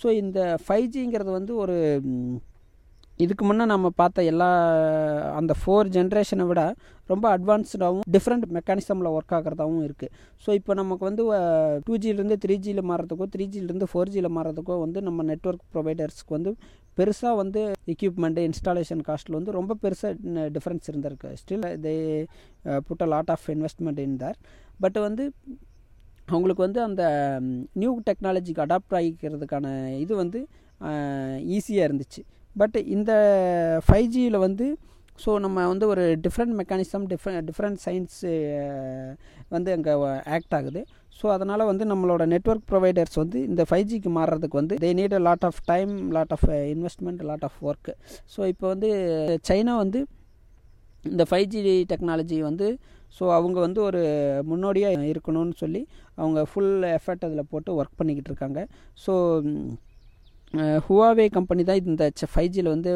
ஸோ 0.00 0.06
இந்த 0.22 0.38
ஃபைவ் 0.66 0.86
ஜிங்கிறது 0.96 1.32
வந்து 1.38 1.54
ஒரு 1.56 1.76
இதுக்கு 3.24 3.44
முன்னே 3.48 3.64
நம்ம 3.72 3.86
பார்த்த 4.00 4.24
எல்லா 4.32 4.48
அந்த 5.38 5.52
ஃபோர் 5.60 5.88
ஜென்ரேஷனை 5.94 6.44
விட 6.50 6.62
ரொம்ப 7.12 7.24
அட்வான்ஸ்டாகவும் 7.36 8.04
டிஃப்ரெண்ட் 8.14 8.46
மெக்கானிசமில் 8.56 9.10
ஒர்க் 9.14 9.34
ஆகிறதாகவும் 9.38 9.84
இருக்குது 9.86 10.12
ஸோ 10.44 10.50
இப்போ 10.58 10.72
நமக்கு 10.80 11.04
வந்து 11.08 11.22
டூ 11.86 11.94
ஜிலேருந்து 12.04 12.36
த்ரீ 12.44 12.56
ஜியில் 12.66 12.82
மாறதுக்கோ 12.90 13.26
த்ரீ 13.34 13.46
ஜிலேருந்து 13.54 13.88
ஃபோர் 13.92 14.12
ஜியில் 14.14 14.30
மாறதுக்கோ 14.38 14.76
வந்து 14.84 15.02
நம்ம 15.08 15.26
நெட்ஒர்க் 15.30 15.64
ப்ரொவைடர்ஸ்க்கு 15.74 16.36
வந்து 16.38 16.52
பெருசாக 16.98 17.34
வந்து 17.42 17.60
எக்யூப்மெண்ட்டு 17.94 18.44
இன்ஸ்டாலேஷன் 18.48 19.02
காஸ்ட்டில் 19.08 19.38
வந்து 19.38 19.52
ரொம்ப 19.58 19.72
பெருசாக 19.82 20.46
டிஃப்ரென்ஸ் 20.56 20.88
இருந்திருக்கு. 20.90 21.28
Still 21.40 21.66
they 21.84 21.94
put 22.88 23.04
a 23.06 23.10
lot 23.14 23.30
of 23.36 23.46
investment 23.54 24.00
in 24.06 24.16
there 24.22 24.38
but 24.84 24.98
வந்து 25.08 25.24
அவங்களுக்கு 26.32 26.62
வந்து 26.66 26.80
அந்த 26.88 27.02
நியூ 27.82 27.92
டெக்னாலஜிக்கு 28.08 28.64
அடாப்ட் 28.64 28.96
ஆகிக்கிறதுக்கான 28.98 29.66
இது 30.04 30.12
வந்து 30.22 30.40
ஈஸியாக 31.56 31.86
இருந்துச்சு. 31.88 32.22
பட் 32.60 32.76
இந்த 32.96 33.12
ஃபைவ் 33.86 34.08
ஜியில் 34.14 34.38
வந்து 34.46 34.66
ஸோ 35.22 35.30
நம்ம 35.44 35.64
வந்து 35.70 35.86
ஒரு 35.92 36.02
different 36.24 36.54
mechanism 36.60 37.04
different 37.12 37.46
different 37.48 37.80
science 37.84 38.32
வந்து 39.54 39.70
அங்கே 39.76 39.92
ஆக்ட் 40.36 40.54
ஆகுது. 40.58 40.80
ஸோ 41.18 41.26
அதனால் 41.36 41.68
வந்து 41.70 41.84
நம்மளோட 41.92 42.22
நெட்ஒர்க் 42.32 42.66
ப்ரொவைடர்ஸ் 42.72 43.16
வந்து 43.22 43.38
இந்த 43.50 43.62
ஃபைவ் 43.68 43.86
ஜிக்கு 43.92 44.10
மாறுறதுக்கு 44.18 44.60
வந்து 44.60 44.74
they 44.84 44.90
need 44.98 45.16
a 45.18 45.22
lot 45.28 45.46
of 45.48 45.58
time 45.72 45.92
lot 46.16 46.34
of 46.36 46.46
investment 46.74 47.24
lot 47.30 47.46
of 47.48 47.58
work 47.70 47.94
so 48.34 48.40
இப்போ 48.52 48.66
வந்து 48.74 48.90
சைனா 49.50 49.74
வந்து 49.84 50.00
இந்த 51.04 51.24
ஃபைவ் 51.30 51.48
ஜி 51.54 51.74
டெக்னாலஜி 51.92 52.38
வந்து 52.48 52.68
ஸோ 53.18 53.24
அவங்க 53.38 53.58
வந்து 53.66 53.80
ஒரு 53.88 54.00
முன்னோடியாக 54.50 55.10
இருக்கணும்னு 55.12 55.54
சொல்லி 55.62 55.82
அவங்க 56.20 56.40
ஃபுல் 56.50 56.72
எஃபர்ட் 56.96 57.26
அதில் 57.28 57.48
போட்டு 57.52 57.70
ஒர்க் 57.80 57.98
பண்ணிக்கிட்டு 58.00 58.30
இருக்காங்க. 58.32 58.60
ஸோ 59.04 59.12
ஹுவாவே 60.86 61.26
கம்பெனி 61.36 61.62
தான் 61.68 61.80
இந்த 61.92 62.04
ஃபைவ் 62.32 62.50
ஜியில் 62.54 62.70
வந்து 62.74 62.92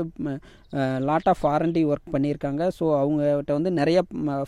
lot 1.09 1.28
of 1.32 1.44
R and D 1.52 1.82
work 1.92 2.12
பண்ணியிருக்காங்க. 2.14 2.62
ஸோ 2.78 2.85
அவங்ககிட்ட 3.00 3.52
வந்து 3.59 3.71
நிறைய 3.80 3.99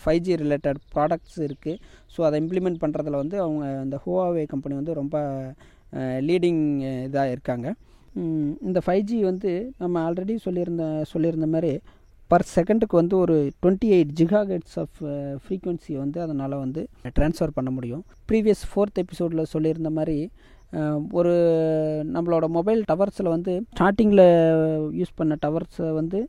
ஃபைவ் 0.03 0.21
ஜி 0.27 0.35
ரிலேட்டட் 0.43 0.79
ப்ராடக்ட்ஸ் 0.95 1.39
இருக்குது 1.47 1.81
ஸோ 2.13 2.21
அதை 2.27 2.39
இம்ப்ளிமெண்ட் 2.43 2.81
பண்ணுறதுல 2.83 3.19
வந்து 3.23 3.37
அவங்க 3.45 3.65
அந்த 3.83 3.99
ஹுவாவே 4.05 4.45
கம்பெனி 4.53 4.75
வந்து 4.79 4.95
ரொம்ப 5.01 5.17
லீடிங் 6.29 6.63
இதாக 7.07 7.33
இருக்காங்க. 7.35 7.67
இந்த 8.69 8.79
ஃபைவ் 8.85 9.05
ஜி 9.11 9.19
வந்து 9.31 9.51
நம்ம 9.83 9.95
ஆல்ரெடி 10.07 10.35
சொல்லியிருந்த 10.47 10.83
சொல்லியிருந்த 11.13 11.47
மாதிரி 11.53 11.71
பர் 12.31 12.45
செகண்டுக்கு 12.53 12.95
வந்து 12.99 13.15
ஒரு 13.23 13.35
twenty 13.61 13.87
eight 13.95 14.13
gigahertz 14.19 14.77
of 14.83 14.99
frequency 15.43 15.93
வந்து 16.03 16.17
அதனால் 16.25 16.55
வந்து 16.63 16.81
ட்ரான்ஸ்ஃபர் 17.17 17.55
பண்ண 17.57 17.69
முடியும். 17.77 18.03
ப்ரீவியஸ் 18.29 18.63
ஃபோர்த் 18.69 19.01
எபிசோடில் 19.03 19.51
சொல்லியிருந்த 19.53 19.91
மாதிரி 19.97 20.17
ஒரு 21.11 21.33
நம்மளோட 22.15 22.45
மொபைல் 22.57 22.81
டவர்ஸில் 22.91 23.33
வந்து 23.33 23.53
ஸ்டார்டிங்கில் 23.75 24.25
யூஸ் 24.99 25.17
பண்ண 25.19 25.37
டவர்ஸை 25.45 25.89
வந்து 25.99 26.19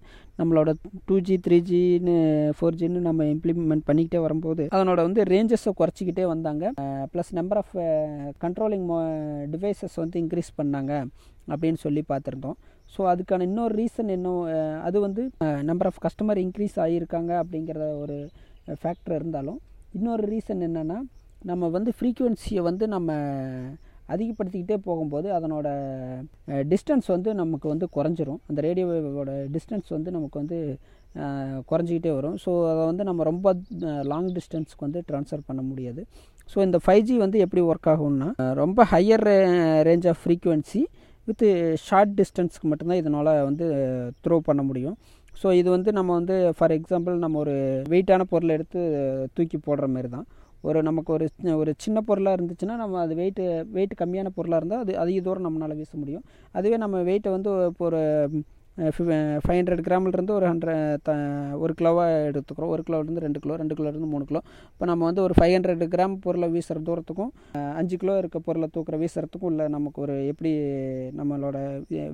நம்மளோட 0.40 0.70
டூ 1.08 1.16
ஜி 1.28 1.36
த்ரீ 1.44 1.58
ஜின்னு 1.68 2.14
ஃபோர் 2.56 2.78
ஜின்னு 2.80 3.00
நம்ம 3.06 3.24
இம்ப்ளிமெண்ட் 3.34 3.86
பண்ணிக்கிட்டே 3.88 4.20
வரும்போது 4.24 4.64
அதனோட 4.74 5.00
வந்து 5.08 5.22
ரேஞ்சஸை 5.32 5.72
குறைச்சிக்கிட்டே 5.80 6.24
வந்தாங்க. 6.32 6.64
Plus 7.12 7.32
number 7.38 7.60
of 7.62 7.74
controlling 8.44 8.86
devices 9.54 9.96
வந்து 10.02 10.18
இன்க்ரீஸ் 10.22 10.50
பண்ணாங்க 10.60 10.92
அப்படின்னு 11.52 11.80
சொல்லி 11.84 12.02
பார்த்துருந்தோம். 12.12 12.58
ஸோ 12.94 13.02
அதுக்கான 13.12 13.46
இன்னொரு 13.50 13.74
ரீசன் 13.82 14.10
இன்னும் 14.16 14.42
அது 14.88 15.00
வந்து 15.06 15.22
நம்பர் 15.70 15.88
ஆஃப் 15.90 16.02
கஸ்டமர் 16.06 16.40
இன்க்ரீஸ் 16.44 16.76
ஆகியிருக்காங்க 16.84 17.32
அப்படிங்கிற 17.42 17.80
ஒரு 18.02 18.16
ஃபேக்டர் 18.82 19.16
இருந்தாலும் 19.20 19.58
இன்னொரு 19.98 20.24
ரீசன் 20.34 20.62
என்னென்னா 20.68 20.98
நம்ம 21.50 21.68
வந்து 21.76 21.90
ஃப்ரீக்குவென்சியை 21.96 22.62
வந்து 22.70 22.84
நம்ம 22.94 23.10
அதிகப்படுத்திக்கிட்டே 24.14 24.76
போகும்போது 24.88 25.28
அதனோட 25.36 25.68
டிஸ்டன்ஸ் 26.72 27.08
வந்து 27.14 27.30
நமக்கு 27.40 27.66
வந்து 27.72 27.86
குறைஞ்சிரும். 27.96 28.40
அந்த 28.48 28.60
ரேடியோவோட 28.68 29.32
டிஸ்டன்ஸ் 29.56 29.88
வந்து 29.96 30.10
நமக்கு 30.16 30.36
வந்து 30.42 30.58
குறைஞ்சிக்கிட்டே 31.70 32.12
வரும். 32.18 32.36
ஸோ 32.44 32.50
அதை 32.70 32.82
வந்து 32.90 33.04
நம்ம 33.08 33.24
ரொம்ப 33.30 33.54
லாங் 34.12 34.30
டிஸ்டன்ஸ்க்கு 34.38 34.86
வந்து 34.86 35.02
ட்ரான்ஸ்ஃபர் 35.10 35.46
பண்ண 35.50 35.60
முடியாது. 35.70 36.02
ஸோ 36.52 36.56
இந்த 36.66 36.78
ஃபைவ் 36.84 37.04
ஜி 37.08 37.14
வந்து 37.24 37.38
எப்படி 37.44 37.62
ஒர்க் 37.70 37.90
ஆகும்னா 37.92 38.28
ரொம்ப 38.62 38.80
higher 38.92 39.26
range 39.88 40.08
of 40.12 40.20
frequency 40.24 40.82
with 41.28 41.44
short 41.86 42.12
டிஸ்டன்ஸ்க்கு 42.18 42.68
மட்டும்தான் 42.72 43.00
இதனால் 43.02 43.30
வந்து 43.48 43.68
த்ரோ 44.24 44.36
பண்ண 44.48 44.62
முடியும். 44.70 44.96
ஸோ 45.40 45.46
இது 45.60 45.68
வந்து 45.76 45.90
நம்ம 45.96 46.10
வந்து 46.18 46.36
ஃபார் 46.58 46.74
எக்ஸாம்பிள் 46.76 47.16
நம்ம 47.24 47.38
ஒரு 47.44 47.54
வெயிட்டான 47.92 48.26
பொருளை 48.32 48.52
எடுத்து 48.58 48.80
தூக்கி 49.36 49.58
போடுற 49.66 49.86
மாதிரி 49.94 50.10
தான். 50.16 50.26
ஒரு 50.68 50.80
நமக்கு 50.88 51.10
ஒரு 51.16 51.26
ஒரு 51.60 51.72
சின்ன 51.84 52.00
பொருளாக 52.08 52.38
இருந்துச்சுன்னா 52.38 52.76
நம்ம 52.82 53.00
அது 53.04 53.14
வெயிட்டு 53.22 53.46
வெயிட் 53.78 53.94
கம்மியான 54.02 54.34
பொருளாக 54.36 54.60
இருந்தால் 54.62 54.84
அது 54.84 54.92
அதிக 55.04 55.20
தூரம் 55.28 55.46
நம்மளால் 55.48 55.78
வீச 55.80 55.92
முடியும். 56.02 56.26
அதுவே 56.58 56.78
நம்ம 56.84 57.02
வெயிட்டை 57.10 57.32
வந்து 57.38 57.50
இப்போ 57.72 57.86
ஒரு 57.90 58.02
ஃபைவ் 59.44 59.58
ஹண்ட்ரட் 59.58 59.82
கிராம்லேருந்து 59.84 60.32
ஒரு 60.38 60.46
ஹண்ட்ரட் 60.48 60.80
த 61.06 61.12
ஒரு 61.64 61.72
கிலோவாக 61.78 62.16
எடுத்துக்கிறோம். 62.30 62.72
ஒரு 62.74 62.82
கிலோலேருந்து 62.86 63.22
ரெண்டு 63.24 63.40
கிலோ 63.44 63.54
ரெண்டு 63.60 63.76
கிலோலேருந்து 63.78 64.08
மூணு 64.14 64.24
கிலோ. 64.30 64.40
இப்போ 64.72 64.86
நம்ம 64.90 65.02
வந்து 65.08 65.22
ஒரு 65.26 65.34
ஃபைவ் 65.38 65.54
ஹண்ட்ரட் 65.56 65.84
கிராம் 65.94 66.16
பொருளை 66.24 66.48
வீசுகிற 66.54 66.80
தூரத்துக்கும் 66.88 67.30
அஞ்சு 67.78 67.96
கிலோ 68.02 68.16
இருக்க 68.22 68.40
பொருளை 68.48 68.68
தூக்குற 68.74 68.98
வீசுறதுக்கும் 69.02 69.50
உள்ள 69.50 69.68
நமக்கு 69.76 70.00
ஒரு 70.06 70.16
எப்படி 70.32 70.52
நம்மளோட 71.20 71.56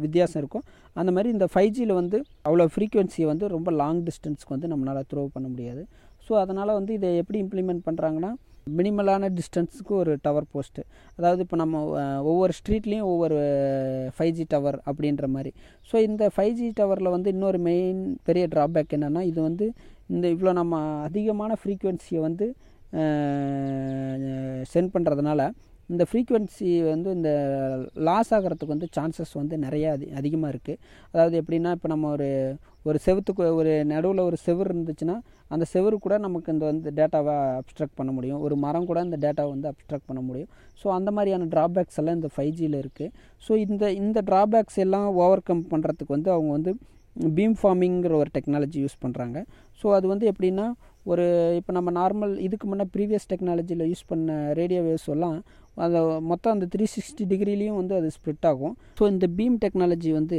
வித்தியாசம் 0.05 0.41
இருக்கும் 0.43 0.65
அந்த 1.03 1.13
மாதிரி 1.17 1.35
இந்த 1.37 1.49
ஃபைவ் 1.55 1.73
ஜியில் 1.79 1.95
வந்து 2.01 2.21
அவ்வளோ 2.49 2.69
ஃப்ரீக்குவென்சியை 2.75 3.29
வந்து 3.33 3.49
ரொம்ப 3.57 3.71
லாங் 3.83 4.05
டிஸ்டன்ஸ்க்கு 4.11 4.57
வந்து 4.57 4.71
நம்மளால் 4.75 5.09
த்ரோ 5.13 5.25
பண்ண 5.37 5.49
முடியாது. 5.55 5.85
ஸோ 6.29 6.33
அதனால் 6.41 6.73
வந்து 6.73 6.93
இதை 6.95 7.11
எப்படி 7.17 7.39
இம்ப்ளிமெண்ட் 7.45 7.83
பண்ணுறாங்கன்னா 7.89 8.33
மினிமலான 8.79 9.29
டிஸ்டன்ஸுக்கு 9.29 9.93
ஒரு 9.93 10.13
டவர் 10.23 10.47
போஸ்ட்டு 10.55 10.83
அதாவது 11.17 11.41
இப்போ 11.43 11.57
நம்ம 11.57 11.77
ஒவ்வொரு 12.31 12.53
ஸ்ட்ரீட்லேயும் 12.59 13.09
ஒவ்வொரு 13.13 13.39
ஃபைவ் 14.17 14.33
ஜி 14.33 14.45
டவர் 14.49 14.79
அப்படின்ற 14.87 15.27
மாதிரி. 15.27 15.51
ஸோ 15.91 15.97
இந்த 16.09 16.31
ஃபைவ் 16.37 16.53
ஜி 16.55 16.69
டவரில் 16.81 17.11
வந்து 17.11 17.31
இன்னொரு 17.31 17.59
மெயின் 17.59 18.03
பெரிய 18.23 18.47
ட்ராபேக் 18.47 18.95
என்னென்னா 18.99 19.23
இது 19.23 19.41
வந்து 19.43 19.67
இந்த 20.07 20.27
இவ்வளோ 20.29 20.53
நம்ம 20.53 20.81
அதிகமான 21.03 21.57
ஃப்ரீக்குவென்சியை 21.63 22.23
வந்து 22.23 22.47
சென்ட் 24.73 24.95
பண்ணுறதுனால 24.95 25.43
இந்த 25.91 26.03
ஃப்ரீக்குவென்சி 26.09 26.69
வந்து 26.83 27.09
இந்த 27.17 27.31
லாஸ் 28.09 28.33
ஆகிறதுக்கு 28.37 28.75
வந்து 28.75 28.89
சான்சஸ் 28.97 29.35
வந்து 29.41 29.57
நிறையா 29.65 29.89
அதி 29.97 30.07
அதிகமாக 30.21 30.53
இருக்குது 30.55 30.79
அதாவது 31.15 31.35
எப்படின்னா 31.43 31.73
இப்போ 31.77 31.89
நம்ம 31.89 32.11
ஒரு 32.17 32.29
ஒரு 32.87 32.99
செவத்துக்கு 33.07 33.43
ஒரு 33.61 33.73
நடுவில் 33.93 34.29
ஒரு 34.29 34.39
செவர் 34.47 34.71
இருந்துச்சுன்னா 34.73 35.17
அந்த 35.51 35.65
செவரு 35.73 35.97
கூட 35.99 36.15
நமக்கு 36.19 36.53
இந்த 36.55 36.65
வந்து 36.71 36.91
டேட்டாவை 36.99 37.35
அப்ஸ்ட்ரக்ட் 37.59 37.99
பண்ண 37.99 38.11
முடியும். 38.13 38.41
ஒரு 38.47 38.55
மரம் 38.65 38.89
கூட 38.91 39.01
இந்த 39.09 39.19
டேட்டாவை 39.25 39.51
வந்து 39.55 39.69
அப்ஸ்ட்ரக்ட் 39.71 40.09
பண்ண 40.11 40.21
முடியும். 40.29 40.51
ஸோ 40.81 40.87
அந்த 40.99 41.11
மாதிரியான 41.17 41.49
ட்ராபேக்ஸ் 41.55 41.99
எல்லாம் 42.01 42.19
இந்த 42.21 42.31
ஃபைவ் 42.35 42.55
ஜியில் 42.61 42.79
இருக்குது 42.83 43.13
ஸோ 43.43 43.53
இந்த 43.67 43.93
இந்த 44.03 44.19
ட்ராபேக்ஸ் 44.31 44.81
எல்லாம் 44.87 45.09
ஓவர் 45.23 45.47
கம் 45.51 45.63
பண்ணுறதுக்கு 45.73 46.17
வந்து 46.17 46.33
அவங்க 46.37 46.53
வந்து 46.53 46.73
பீம் 47.37 47.57
ஃபார்மிங்கிற 47.61 48.15
ஒரு 48.23 48.31
டெக்னாலஜி 48.37 48.79
யூஸ் 48.85 49.03
பண்ணுறாங்க 49.05 49.39
ஸோ 49.81 49.89
அது 49.97 50.07
வந்து 50.13 50.27
எப்படின்னா 50.33 50.67
ஒரு 51.13 51.25
இப்போ 51.59 51.73
நம்ம 51.77 51.91
நார்மல் 52.01 52.33
இதுக்கு 52.47 52.67
முன்னே 52.71 52.85
ப்ரீவியஸ் 52.95 53.31
டெக்னாலஜியில் 53.33 53.89
யூஸ் 53.91 54.09
பண்ண 54.11 54.35
ரேடியோ 54.61 54.81
வேவ்ஸ் 54.87 55.09
எல்லாம் 55.15 55.39
அதை 55.77 56.01
மொத்தம் 56.31 56.55
அந்த 56.55 56.67
த்ரீ 56.73 56.87
சிக்ஸ்டி 56.95 57.25
டிகிரிலையும் 57.31 57.79
வந்து 57.81 57.95
அது 57.99 58.09
ஸ்ப்ளிட் 58.17 58.47
ஆகும். 58.51 58.75
ஸோ 58.99 59.05
இந்த 59.13 59.27
பீம் 59.39 59.57
டெக்னாலஜி 59.65 60.11
வந்து 60.19 60.39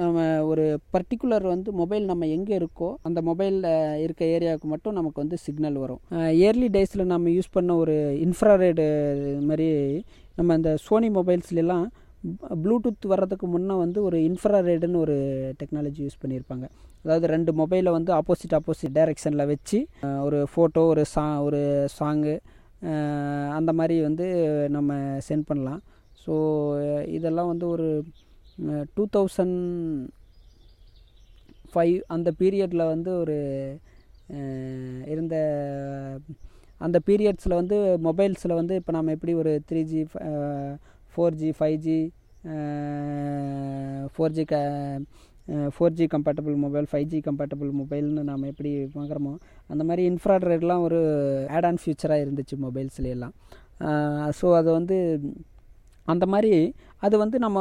நம்ம 0.00 0.24
ஒரு 0.50 0.64
பர்டிகுலர் 0.94 1.46
வந்து 1.52 1.70
மொபைல் 1.80 2.04
நம்ம 2.10 2.26
எங்கே 2.36 2.54
இருக்கோ 2.60 2.88
அந்த 3.08 3.20
மொபைலில் 3.28 3.70
இருக்க 4.04 4.22
ஏரியாவுக்கு 4.34 4.68
மட்டும் 4.72 4.96
நமக்கு 4.98 5.18
வந்து 5.22 5.36
சிக்னல் 5.46 5.78
வரும். 5.84 6.00
இயர்லி 6.40 6.68
டேஸில் 6.76 7.10
நம்ம 7.12 7.30
யூஸ் 7.36 7.54
பண்ண 7.56 7.76
ஒரு 7.82 7.96
இன்ஃப்ராரேடு 8.26 8.86
மாதிரி 9.48 9.68
நம்ம 10.38 10.54
இந்த 10.60 10.72
சோனி 10.86 11.10
மொபைல்ஸ்லாம் 11.18 11.86
ப்ளூடூத் 12.62 13.06
வர்றதுக்கு 13.06 13.46
முன்னே 13.46 13.74
வந்து 13.74 14.02
ஒரு 14.02 14.16
இன்ஃப்ராரெடுன்னு 14.18 14.96
ஒரு 14.96 15.16
டெக்னாலஜி 15.62 16.00
யூஸ் 16.02 16.22
பண்ணியிருப்பாங்க 16.22 16.66
அதாவது 17.04 17.26
ரெண்டு 17.26 17.52
மொபைலை 17.52 17.90
வந்து 17.90 18.12
ஆப்போசிட் 18.12 18.54
ஆப்போசிட் 18.54 18.96
டைரெக்ஷனில் 18.98 19.46
வச்சு 19.46 19.78
ஒரு 20.22 20.46
ஃபோட்டோ 20.54 20.82
ஒரு 20.86 21.04
சா 21.04 21.40
ஒரு 21.40 21.88
சாங்கு 21.98 22.34
அந்த 23.48 23.72
மாதிரி 23.72 24.00
வந்து 24.00 24.26
நம்ம 24.68 24.92
சென்ட் 25.28 25.48
பண்ணலாம். 25.48 25.80
ஸோ 26.26 26.34
இதெல்லாம் 27.08 27.48
வந்து 27.48 27.66
ஒரு 27.68 28.04
டூ 28.94 29.04
தௌசண்ட் 29.12 29.58
ஃபைவ் 31.72 31.96
அந்த 32.06 32.32
பீரியடில் 32.40 32.90
வந்து 32.90 33.10
ஒரு 33.18 33.36
இருந்த 35.06 35.36
அந்த 36.80 36.98
பீரியட்ஸில் 37.06 37.54
வந்து 37.54 37.98
மொபைல்ஸில் 38.02 38.54
வந்து 38.54 38.74
இப்போ 38.74 38.92
நம்ம 38.92 39.10
எப்படி 39.10 39.34
ஒரு 39.34 39.60
three 39.70 39.82
G 39.82 40.02
four 41.14 41.34
G 41.34 41.50
five 41.58 41.78
G 41.78 41.98
four 44.14 44.32
G 44.32 44.44
க 44.44 44.56
four 45.76 45.94
G 45.94 46.04
compatible 46.06 46.56
mobile 46.56 46.86
five 46.90 47.06
G 47.06 47.18
compatible 47.20 47.70
மொபைல்னு 47.72 48.22
நாம் 48.22 48.44
எப்படி 48.44 48.70
வாங்குறோமோ 48.94 49.32
அந்த 49.66 49.84
மாதிரி 49.84 50.02
இன்ஃப்ராட்ரேட்லாம் 50.10 50.80
ஒரு 50.80 51.00
ஆட் 51.50 51.64
ஆன் 51.64 51.80
ஃபியூச்சராக 51.84 52.24
இருந்துச்சு 52.24 52.56
மொபைல்ஸ்லாம் 52.56 53.34
ஸோ 54.40 54.48
அது 54.56 54.70
வந்து 54.72 54.96
அந்த 56.12 56.24
மாதிரி 56.32 56.52
அது 57.06 57.14
வந்து 57.22 57.36
நம்ம 57.44 57.58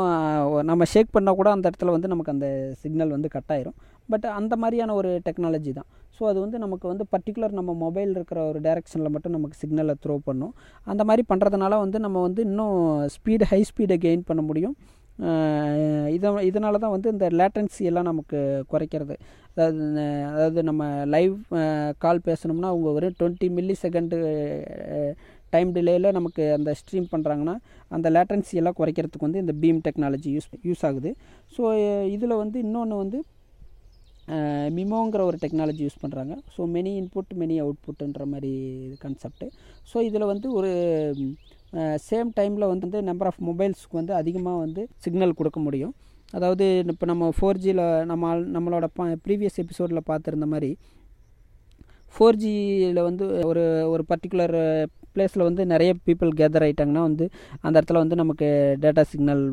நம்ம 0.70 0.84
ஷேக் 0.94 1.16
பண்ணால் 1.16 1.38
கூட 1.40 1.50
அந்த 1.56 1.66
இடத்துல 1.70 1.94
வந்து 1.96 2.12
நமக்கு 2.14 2.34
அந்த 2.36 2.48
சிக்னல் 2.82 3.16
வந்து 3.16 3.30
கட் 3.36 3.52
ஆயிரும். 3.56 3.78
பட் 4.12 4.28
அந்த 4.40 4.54
மாதிரியான 4.62 4.94
ஒரு 5.00 5.10
டெக்னாலஜி 5.28 5.72
தான். 5.80 5.90
ஸோ 6.18 6.24
அது 6.30 6.40
வந்து 6.46 6.58
நமக்கு 6.64 6.86
வந்து 6.92 7.06
பர்டிகுலர் 7.14 7.58
நம்ம 7.60 7.72
மொபைல் 7.84 8.12
இருக்கிற 8.18 8.40
ஒரு 8.52 8.60
டைரெக்ஷனில் 8.68 9.14
மட்டும் 9.16 9.36
நமக்கு 9.38 9.60
சிக்னலை 9.62 9.94
த்ரோ 10.04 10.16
பண்ணும். 10.30 10.54
அந்த 10.92 11.04
மாதிரி 11.10 11.24
பண்ணுறதுனால 11.32 11.78
வந்து 11.84 12.00
நம்ம 12.06 12.22
வந்து 12.28 12.42
இன்னும் 12.50 12.78
ஸ்பீடு 13.16 13.46
ஹை 13.52 13.62
ஸ்பீடை 13.72 13.98
கெயின் 14.06 14.28
பண்ண 14.30 14.44
முடியும். 14.50 14.76
இதை 16.16 16.30
இதனால 16.50 16.80
தான் 16.84 16.94
வந்து 16.96 17.10
இந்த 17.14 17.26
லேட்டன்சி 17.40 17.82
எல்லாம் 17.90 18.10
நமக்கு 18.10 18.38
குறைக்கிறது. 18.74 19.16
அதாவது 19.54 19.86
அதாவது 20.34 20.60
நம்ம 20.70 20.84
லைவ் 21.16 21.34
கால் 22.04 22.26
பேசணும்னா 22.28 22.70
அவங்க 22.74 22.90
ஒரு 23.00 23.08
டுவெண்ட்டி 23.20 23.48
மில்லி 23.58 23.76
செகண்டு 23.84 24.18
டைம் 25.54 25.70
டிலேயில் 25.76 26.08
நமக்கு 26.18 26.44
அந்த 26.58 26.72
ஸ்ட்ரீம் 26.80 27.08
பண்ணுறாங்கன்னா 27.14 27.56
அந்த 27.96 28.08
லேட்டன்சி 28.16 28.60
எல்லாம் 28.62 28.78
குறைக்கிறதுக்கு 28.80 29.28
வந்து 29.28 29.44
இந்த 29.44 29.54
பீம் 29.64 29.82
டெக்னாலஜி 29.88 30.32
யூஸ் 30.38 30.50
யூஸ் 30.70 30.84
ஆகுது. 30.90 31.12
ஸோ 31.56 31.62
இதில் 32.16 32.42
வந்து 32.44 32.58
இன்னொன்று 32.66 32.98
வந்து 33.04 33.20
மிமோங்கிற 34.78 35.22
ஒரு 35.30 35.38
டெக்னாலஜி 35.44 35.82
யூஸ் 35.86 36.02
பண்ணுறாங்க 36.02 36.34
ஸோ 36.56 36.62
மெனி 36.74 36.92
இன்புட் 37.02 37.32
மெனி 37.42 37.56
அவுட்புட்டுன்ற 37.64 38.26
மாதிரி 38.34 38.52
கான்செப்ட்டு 39.04 39.48
ஸோ 39.92 39.98
இதில் 40.10 40.32
வந்து 40.34 40.48
ஒரு 40.60 40.72
சேம் 42.10 42.30
டைமில் 42.38 42.72
வந்து 42.74 43.00
நம்பர் 43.10 43.30
ஆஃப் 43.32 43.42
மொபைல்ஸ்க்கு 43.50 44.00
வந்து 44.02 44.14
அதிகமாக 44.22 44.60
வந்து 44.66 44.84
சிக்னல் 45.06 45.38
கொடுக்க 45.40 45.60
முடியும். 45.66 45.94
அதாவது 46.38 46.66
இப்போ 46.94 47.06
நம்ம 47.12 47.28
ஃபோர் 47.38 47.60
ஜியில் 47.64 47.84
நம்ம 48.12 48.34
நம்மளோட 48.56 48.88
ப்ரீவியஸ் 49.26 49.60
எபிசோடில் 49.64 50.08
பார்த்துருந்த 50.10 50.48
மாதிரி 50.54 50.72
ஃபோர் 52.16 52.40
ஜியில் 52.42 53.02
வந்து 53.10 53.26
ஒரு 53.50 53.64
ஒரு 53.94 54.04
பர்டிகுலர் 54.12 54.58
பிளேஸில் 55.20 55.48
வந்து 55.50 55.62
நிறைய 55.74 55.92
பீப்புள் 56.08 56.34
கேதர் 56.42 56.66
ஆகிட்டாங்கன்னா 56.68 57.06
வந்து 57.10 57.28
அந்த 57.66 57.76
இடத்துல 57.78 58.02
வந்து 58.04 58.22
நமக்கு 58.24 58.50
டேட்டா 58.84 59.06
சிக்னல் 59.12 59.46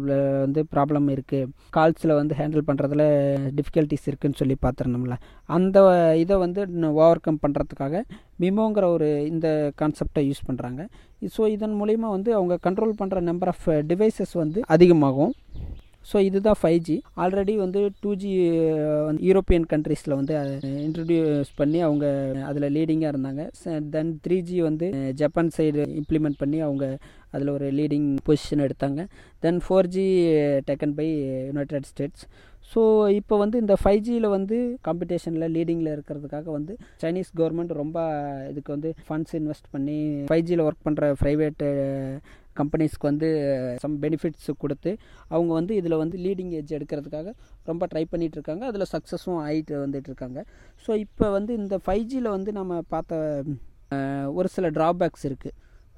வந்து 0.47 0.63
ப்ராப்ளம் 0.75 1.09
இருக்குது 1.15 1.49
கால்ஸில் 1.77 2.19
வந்து 2.21 2.35
ஹேண்டில் 2.41 2.67
பண்ணுறதுல 2.69 3.05
டிஃபிகல்ட்டிஸ் 3.59 4.07
இருக்குதுன்னு 4.11 4.41
சொல்லி 4.43 4.57
பார்த்துருந்தோம்ல. 4.67 5.17
அந்த 5.57 5.79
இதை 6.23 6.37
வந்து 6.45 6.61
ஓவர் 7.03 7.25
கம் 7.27 7.43
பண்ணுறதுக்காக 7.45 8.03
மிமோங்கிற 8.43 8.87
ஒரு 8.97 9.09
இந்த 9.33 9.49
கான்செப்டை 9.81 10.23
யூஸ் 10.29 10.47
பண்ணுறாங்க 10.49 10.83
ஸோ 11.37 11.43
இதன் 11.55 11.77
மூலிமா 11.81 12.09
வந்து 12.17 12.31
அவங்க 12.39 12.55
கண்ட்ரோல் 12.67 12.99
பண்ணுற 13.01 13.21
நம்பர் 13.31 13.51
ஆஃப் 13.53 13.69
டிவைசஸ் 13.91 14.35
வந்து 14.43 14.61
அதிகமாகும். 14.77 15.35
ஸோ 16.11 16.17
இதுதான் 16.29 16.59
ஃபைவ் 16.61 16.81
ஜி 16.89 16.97
ஆல்ரெடி 17.23 17.55
வந்து 17.63 17.81
டூ 18.03 18.11
ஜி 18.23 18.31
வந்து 19.07 19.23
யூரோப்பியன் 19.29 19.67
கண்ட்ரீஸில் 19.73 20.17
வந்து 20.19 20.35
இன்ட்ரடியூஸ் 20.87 21.51
பண்ணி 21.61 21.79
அவங்க 21.87 22.07
அதில் 22.49 22.69
லீடிங்காக 22.77 23.13
இருந்தாங்க. 23.15 23.45
தென் 23.95 24.13
த்ரீ 24.25 24.39
ஜி 24.49 24.59
வந்து 24.69 24.89
ஜப்பான் 25.23 25.53
சைடு 25.57 25.85
இம்ப்ளிமெண்ட் 26.01 26.41
பண்ணி 26.43 26.61
அவங்க 26.67 26.85
அதில் 27.35 27.55
ஒரு 27.57 27.69
லீடிங் 27.79 28.11
பொசிஷன் 28.29 28.65
எடுத்தாங்க. 28.67 29.01
Then 29.45 29.61
four 29.65 29.91
G 29.97 30.07
taken 30.71 30.95
by 31.01 31.09
United 31.51 31.89
States 31.93 32.25
so 32.71 32.81
இப்போ 33.19 33.35
வந்து 33.43 33.57
இந்த 33.63 33.75
ஃபைவ் 33.83 34.01
ஜியில் 34.07 34.33
வந்து 34.37 34.57
காம்படிஷனில் 34.87 35.53
லீடிங்கில் 35.57 35.93
இருக்கிறதுக்காக 35.93 36.47
வந்து 36.57 36.73
சைனீஸ் 37.03 37.31
கவர்மெண்ட் 37.41 37.73
ரொம்ப 37.83 37.99
இதுக்கு 38.51 38.71
வந்து 38.77 38.91
ஃபண்ட்ஸ் 39.09 39.37
இன்வெஸ்ட் 39.41 39.69
பண்ணி 39.75 39.99
ஃபைவ் 40.31 40.47
ஜியில் 40.49 40.65
ஒர்க் 40.65 40.87
பண்ணுற 40.87 41.11
ப்ரைவேட்டு 41.21 41.69
கம்பெனிஸ்க்கு 42.57 43.07
வந்து 43.09 43.29
eh, 43.51 43.75
சம் 43.83 43.97
பெனிஃபிட்ஸ் 44.03 44.51
கொடுத்து 44.59 44.91
அவங்க 45.31 45.51
வந்து 45.53 45.73
இதில் 45.77 45.97
வந்து 45.97 46.17
லீடிங் 46.25 46.53
ஏஜ் 46.53 46.75
எடுக்கிறதுக்காக 46.77 47.29
ரொம்ப 47.65 47.87
ட்ரை 47.93 48.05
பண்ணிகிட்டு 48.13 48.39
இருக்காங்க 48.39 48.65
அதில் 48.67 48.91
சக்ஸஸும் 48.93 49.41
ஆகிட்டு 49.45 49.77
வந்துட்டு 49.83 50.11
இருக்காங்க 50.13 50.43
ஸோ 50.85 50.93
இப்போ 50.99 51.29
வந்து 51.31 51.55
இந்த 51.57 51.79
ஃபைவ் 51.85 52.09
ஜியில் 52.11 52.35
வந்து 52.37 52.53
நம்ம 52.53 52.81
பார்த்த 52.89 53.23
eh, 53.93 54.27
ஒரு 54.33 54.49
சில 54.49 54.69
ட்ராபேக்ஸ் 54.77 55.27
இருக்குது 55.29 55.55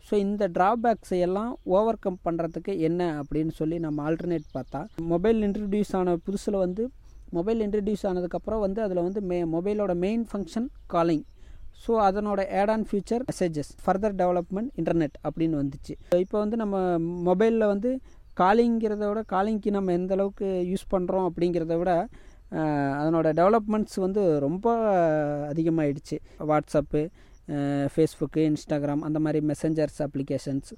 ஸோ 0.07 0.15
இந்த 0.19 0.45
ட்ராபேக்ஸை 0.55 1.19
எல்லாம் 1.25 1.51
ஓவர் 1.73 1.99
கம் 1.99 2.23
பண்ணுறதுக்கு 2.25 2.73
என்ன 2.81 3.03
அப்படின்னு 3.19 3.53
சொல்லி 3.57 3.77
நம்ம 3.79 4.05
ஆல்டர்னேட் 4.05 4.47
பார்த்தா 4.55 4.81
மொபைல் 5.11 5.41
இன்ட்ரடியூஸ் 5.43 5.93
ஆன 5.95 6.15
புதுசில் 6.27 6.59
வந்து 6.59 6.85
மொபைல் 7.33 7.61
இன்ட்ரடியூஸ் 7.65 8.05
ஆனதுக்கப்புறம் 8.07 8.63
வந்து 8.63 8.81
அதில் 8.83 9.03
வந்து 9.03 9.21
மே 9.31 9.39
மொபைலோட 9.51 9.95
மெயின் 10.05 10.25
ஃபங்க்ஷன் 10.31 10.69
காலிங் 10.87 11.25
ஸோ 11.85 11.93
அதனோட 12.07 12.41
add 12.61 12.73
on 12.75 12.87
future 12.89 13.25
messages 13.31 13.71
further 13.85 14.17
development 14.23 14.71
internet 14.81 15.17
அப்படின்னு 15.29 15.57
வந்துச்சு. 15.63 15.95
இப்போ 16.25 16.37
வந்து 16.45 16.57
நம்ம 16.63 16.77
மொபைலில் 17.29 17.71
வந்து 17.73 17.91
காலிங்கிறத 18.41 19.05
விட 19.11 19.21
காலிங்க்கு 19.35 19.71
நம்ம 19.77 19.93
எந்த 20.01 20.13
அளவுக்கு 20.17 20.49
யூஸ் 20.73 20.85
பண்ணுறோம் 20.95 21.27
அப்படிங்கிறத 21.29 21.77
விட 21.81 21.93
அதனோட 23.01 23.29
டெவலப்மெண்ட்ஸ் 23.41 23.97
வந்து 24.05 24.23
ரொம்ப 24.45 24.67
அதிகமாகிடுச்சு 25.53 26.17
வாட்ஸ்அப்பு 26.51 27.01
ஃபேஸ்புக்கு 27.93 28.41
இன்ஸ்டாகிராம் 28.51 29.03
அந்த 29.09 29.19
மாதிரி 29.25 29.41
மெசஞ்சர்ஸ் 29.51 30.01
அப்ளிகேஷன்ஸ் 30.07 30.71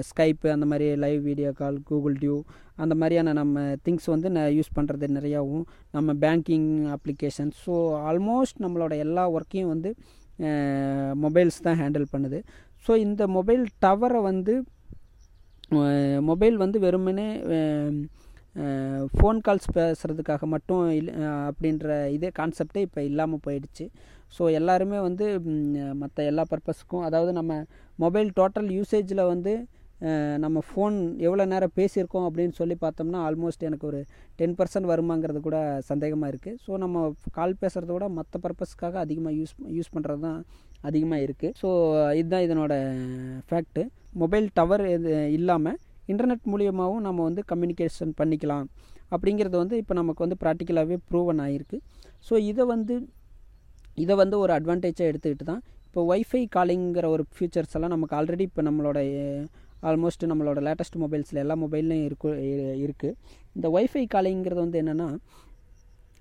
ஸ்கைப்பு 0.00 0.48
அந்த 0.50 0.66
மாதிரி 0.66 0.94
live 0.94 1.22
video 1.22 1.52
call 1.52 1.78
Google 1.82 2.16
Duo 2.18 2.36
அந்த 2.76 2.94
மாதிரியான 2.94 3.32
நம்ம 3.32 3.62
திங்ஸ் 3.84 4.06
வந்து 4.06 4.30
ந 4.30 4.42
யூஸ் 4.58 4.76
பண்ணுறது 4.78 5.08
நிறையாவும் 5.16 5.64
நம்ம 5.90 6.12
பேங்கிங் 6.14 6.70
அப்ளிகேஷன் 6.96 7.50
ஸோ 7.64 7.74
ஆல்மோஸ்ட் 8.10 8.62
நம்மளோட 8.64 8.96
எல்லா 8.96 9.24
ஒர்க்கையும் 9.30 9.72
வந்து 9.74 9.92
மொபைல்ஸ் 11.14 11.58
தான் 11.62 11.78
ஹேண்டில் 11.80 12.06
பண்ணுது. 12.12 12.38
ஸோ 12.86 12.96
இந்த 12.96 13.26
மொபைல் 13.26 13.64
டவரை 13.86 14.22
வந்து 14.22 14.54
மொபைல் 16.20 16.56
வந்து 16.56 16.78
வெறுமனே 16.78 17.28
ஃபோன் 19.14 19.38
கால்ஸ் 19.46 19.68
பேசுகிறதுக்காக 19.76 20.46
மட்டும் 20.46 20.82
இல் 20.98 21.12
அப்படின்ற 21.48 21.86
இதே 22.16 22.30
கான்செப்டே 22.38 22.82
இப்போ 22.86 23.00
இல்லாமல் 23.02 23.44
போயிடுச்சு. 23.46 23.86
ஸோ 24.36 24.42
எல்லாருமே 24.58 24.98
வந்து 24.98 25.26
மற்ற 26.02 26.24
எல்லா 26.30 26.44
பர்பஸ்க்கும் 26.52 27.06
அதாவது 27.08 27.32
நம்ம 27.32 27.52
மொபைல் 27.98 28.30
டோட்டல் 28.38 28.68
யூசேஜில் 28.78 29.30
வந்து 29.32 29.54
நம்ம 30.44 30.58
ஃபோன் 30.68 30.96
எவ்வளோ 31.26 31.44
நேரம் 31.44 31.74
பேசியிருக்கோம் 31.76 32.26
அப்படின்னு 32.28 32.54
சொல்லி 32.60 32.76
பார்த்தோம்னா 32.80 33.20
ஆல்மோஸ்ட் 33.26 33.66
எனக்கு 33.68 33.86
ஒரு 33.86 34.00
டென் 34.36 34.56
பர்சன்ட் 34.58 34.90
வருமாங்கிறது 34.92 35.40
கூட 35.40 35.58
சந்தேகமாக 35.90 36.32
இருக்குது 36.32 36.58
ஸோ 36.66 36.78
நம்ம 36.78 37.04
கால் 37.32 37.54
பேசுகிறத 37.62 37.92
விட 37.92 38.08
மற்ற 38.08 38.40
பர்பஸ்க்காக 38.44 38.98
அதிகமாக 38.98 39.34
யூஸ் 39.34 39.54
யூஸ் 39.68 39.94
பண்ணுறது 39.94 40.20
தான் 40.20 40.40
அதிகமாக 40.80 41.24
இருக்குது 41.26 41.54
ஸோ 41.62 41.68
இதுதான் 42.14 42.44
இதனோட 42.48 42.74
ஃபேக்ட்டு 43.48 43.84
மொபைல் 44.14 44.48
டவர் 44.54 44.84
இது 44.86 45.12
இல்லாமல் 45.32 45.78
இன்டர்நெட் 46.12 46.46
மூலியமாகவும் 46.52 47.04
நம்ம 47.08 47.20
வந்து 47.28 47.42
கம்யூனிகேஷன் 47.52 48.12
பண்ணிக்கலாம். 48.20 48.66
அப்படிங்கிறது 49.14 49.56
வந்து 49.62 49.76
இப்போ 49.82 49.94
நமக்கு 50.00 50.24
வந்து 50.24 50.38
ப்ராக்டிக்கலாகவே 50.42 50.96
ப்ரூவன் 51.10 51.40
ஆகிருக்கு 51.46 51.78
ஸோ 52.28 52.36
இதை 52.50 52.64
வந்து 52.74 52.94
இதை 54.02 54.14
வந்து 54.22 54.36
ஒரு 54.44 54.52
அட்வான்டேஜாக 54.58 55.10
எடுத்துக்கிட்டு 55.10 55.46
தான் 55.50 55.62
இப்போ 55.88 56.02
ஒய்ஃபை 56.12 56.42
காலிங்கிற 56.56 57.06
ஒரு 57.14 57.24
ஃபியூச்சர்ஸ் 57.34 57.74
எல்லாம் 57.78 57.92
நமக்கு 57.94 58.14
ஆல்ரெடி 58.18 58.44
இப்போ 58.50 58.62
நம்மளோட 58.68 58.98
ஆல்மோஸ்ட் 59.88 60.24
நம்மளோட 60.30 60.58
லேட்டஸ்ட் 60.66 60.96
மொபைல்ஸில் 61.02 61.40
எல்லா 61.42 61.54
மொபைல்லையும் 61.64 62.06
இருக்கு 62.08 62.30
இருக்குது 62.84 63.16
இந்த 63.56 63.66
ஒய்ஃபை 63.76 64.04
காலிங்கிறது 64.14 64.60
வந்து 64.64 64.78
என்னென்னா 64.82 65.08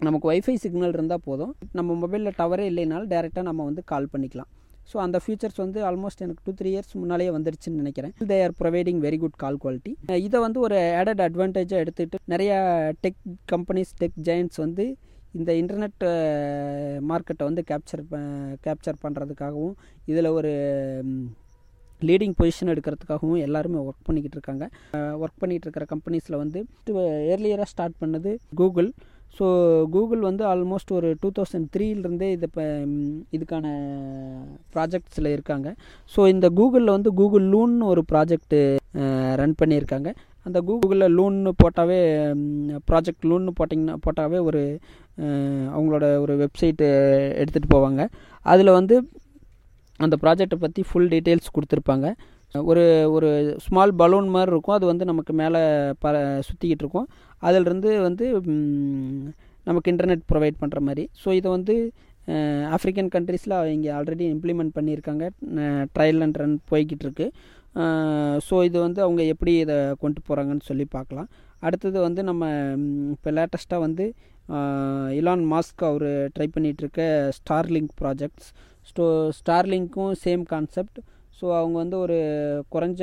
நமக்கு 0.08 0.28
ஒய்ஃபை 0.32 0.56
சிக்னல் 0.64 0.96
இருந்தால் 0.98 1.24
போதும். 1.28 1.54
நம்ம 1.78 1.96
மொபைலில் 2.04 2.38
டவரே 2.40 2.66
இல்லைனாலும் 2.72 3.10
டேரெக்டாக 3.14 3.46
நம்ம 3.50 3.64
வந்து 3.70 3.82
கால் 3.92 4.12
பண்ணிக்கலாம். 4.14 4.50
ஸோ 4.92 4.98
அந்த 5.06 5.18
ஃபீச்சர்ஸ் 5.24 5.60
வந்து 5.64 5.80
ஆல்மோஸ்ட் 5.90 6.24
எனக்கு 6.26 6.44
டூ 6.48 6.54
த்ரீ 6.60 6.70
இயர்ஸ் 6.74 6.94
முன்னாலேயே 7.02 7.32
வந்துருச்சுன்னு 7.36 7.82
நினைக்கிறேன். 7.84 8.14
They 8.32 8.38
are 8.46 8.56
providing 8.62 9.00
very 9.06 9.20
good 9.24 9.40
call 9.44 9.60
quality 9.64 9.94
இதை 10.28 10.40
வந்து 10.46 10.60
ஒரு 10.68 10.78
ஆடட் 11.02 11.24
அட்வான்டேஜாக 11.28 11.84
எடுத்துகிட்டு 11.86 12.20
நிறையா 12.34 12.58
டெக் 13.06 13.22
கம்பெனிஸ் 13.54 13.94
டெக் 14.02 14.20
ஜெயின்ட்ஸ் 14.30 14.62
வந்து 14.66 14.86
இந்த 15.40 15.52
இன்டர்நெட் 15.62 16.04
மார்க்கெட்டை 17.12 17.46
வந்து 17.50 17.62
கேப்சர் 17.70 18.04
கேப்சர் 18.66 19.00
பண்ணுறதுக்காகவும் 19.06 19.78
இதில் 20.12 20.36
ஒரு 20.40 20.52
லீடிங் 22.08 22.36
பொசிஷன் 22.40 22.72
எடுக்கிறதுக்காகவும் 22.72 23.42
எல்லாருமே 23.46 23.80
ஒர்க் 23.88 24.06
பண்ணிக்கிட்டு 24.08 24.38
இருக்காங்க. 24.38 24.66
ஒர்க் 25.24 25.42
பண்ணிகிட்டு 25.42 25.66
இருக்கிற 25.68 25.86
கம்பெனிஸில் 25.94 26.38
வந்து 26.42 26.60
ஏர்லியராக 27.34 27.68
ஸ்டார்ட் 27.74 28.00
பண்ணது 28.02 28.32
கூகுள் 28.60 28.90
ஸோ 29.38 29.46
கூகுள் 29.94 30.22
வந்து 30.30 30.44
ஆல்மோஸ்ட் 30.52 30.92
ஒரு 30.98 31.10
டூ 31.22 31.30
தௌசண்ட் 31.38 31.68
த்ரீலேருந்தே 31.76 32.28
இது 32.36 32.46
இப்போ 32.50 32.66
இதுக்கான 33.36 33.66
ப்ராஜெக்ட்ஸில் 34.76 35.30
இருக்காங்க. 35.36 35.70
ஸோ 36.14 36.28
இந்த 36.34 36.48
கூகுளில் 36.60 36.96
வந்து 36.96 37.12
கூகுள் 37.20 37.46
லூன்னு 37.54 37.90
ஒரு 37.94 38.04
ப்ராஜெக்ட்டு 38.12 38.60
ரன் 39.42 39.56
பண்ணியிருக்காங்க. 39.62 40.12
அந்த 40.48 40.60
கூகுளில் 40.68 41.14
லூன்னு 41.18 41.52
போட்டாவே 41.64 42.00
ப்ராஜெக்ட் 42.90 43.28
லூன்னு 43.32 43.54
போட்டிங்கன்னா 43.60 43.96
போட்டாவே 44.06 44.40
ஒரு 44.50 44.62
அவங்களோட 45.76 46.06
ஒரு 46.24 46.34
வெப்சைட்டு 46.44 46.88
எடுத்துகிட்டு 47.42 47.74
போவாங்க. 47.76 48.02
அதில் 48.54 48.78
வந்து 48.80 48.96
அந்த 50.00 50.16
ப்ராஜெக்டை 50.24 50.58
பற்றி 50.66 50.82
ஃபுல் 50.90 51.12
டீட்டெயில்ஸ் 51.14 51.54
கொடுத்துருப்பாங்க. 51.56 52.08
ஒரு 52.70 52.84
ஒரு 53.16 53.30
ஸ்மால் 53.66 53.94
பலூன் 54.02 54.28
மாதிரி 54.36 54.52
இருக்கும். 54.54 54.76
அது 54.78 54.86
வந்து 54.92 55.06
நமக்கு 55.12 55.34
மேலே 55.42 55.62
ப 56.04 56.12
சுற்றிக்கிட்டு 56.48 56.84
இருக்கும். 56.86 57.08
அதிலிருந்து 57.48 57.90
வந்து 58.08 58.26
நமக்கு 59.70 59.92
இன்டர்நெட் 59.94 60.26
ப்ரொவைட் 60.32 60.60
பண்ணுற 60.62 60.80
மாதிரி. 60.88 61.04
ஸோ 61.22 61.30
இதை 61.40 61.50
வந்து 61.58 61.76
ஆஃப்ரிக்கன் 62.76 63.10
கண்ட்ரீஸில் 63.16 63.56
அவங்க 63.60 63.88
ஆல்ரெடி 64.00 64.26
இம்ப்ளிமெண்ட் 64.36 64.76
பண்ணியிருக்காங்க. 64.78 65.26
ட்ரையல் 65.96 66.24
அண்ட் 66.26 66.40
ரன் 66.42 66.58
போய்கிட்டு 66.72 67.06
இருக்கு. 67.08 67.28
ஸோ 68.48 68.56
இது 68.68 68.78
வந்து 68.86 69.00
அவங்க 69.06 69.22
எப்படி 69.34 69.54
இதை 69.64 69.78
கொண்டு 70.04 70.20
போகிறாங்கன்னு 70.28 70.68
சொல்லி 70.70 70.86
பார்க்கலாம். 70.98 71.30
அடுத்தது 71.68 71.98
வந்து 72.08 72.22
நம்ம 72.30 72.44
இப்போ 73.16 73.32
லேட்டஸ்ட்டாக 73.38 73.86
வந்து 73.88 74.06
இலான் 75.20 75.44
மாஸ்க் 75.54 75.84
அவர் 75.90 76.08
ட்ரை 76.36 76.48
பண்ணிகிட்ருக்க 76.56 77.02
ஸ்டார்லிங்க் 77.38 77.92
ப்ராஜெக்ட்ஸ் 78.02 78.50
ஸ்டோ 78.90 79.06
ஸ்டார்லிங்க்கும் 79.40 80.14
சேம் 80.24 80.44
கான்செப்ட் 80.54 81.00
ஸோ 81.38 81.46
அவங்க 81.60 81.76
வந்து 81.84 81.98
ஒரு 82.06 82.18
குறைஞ்ச 82.74 83.02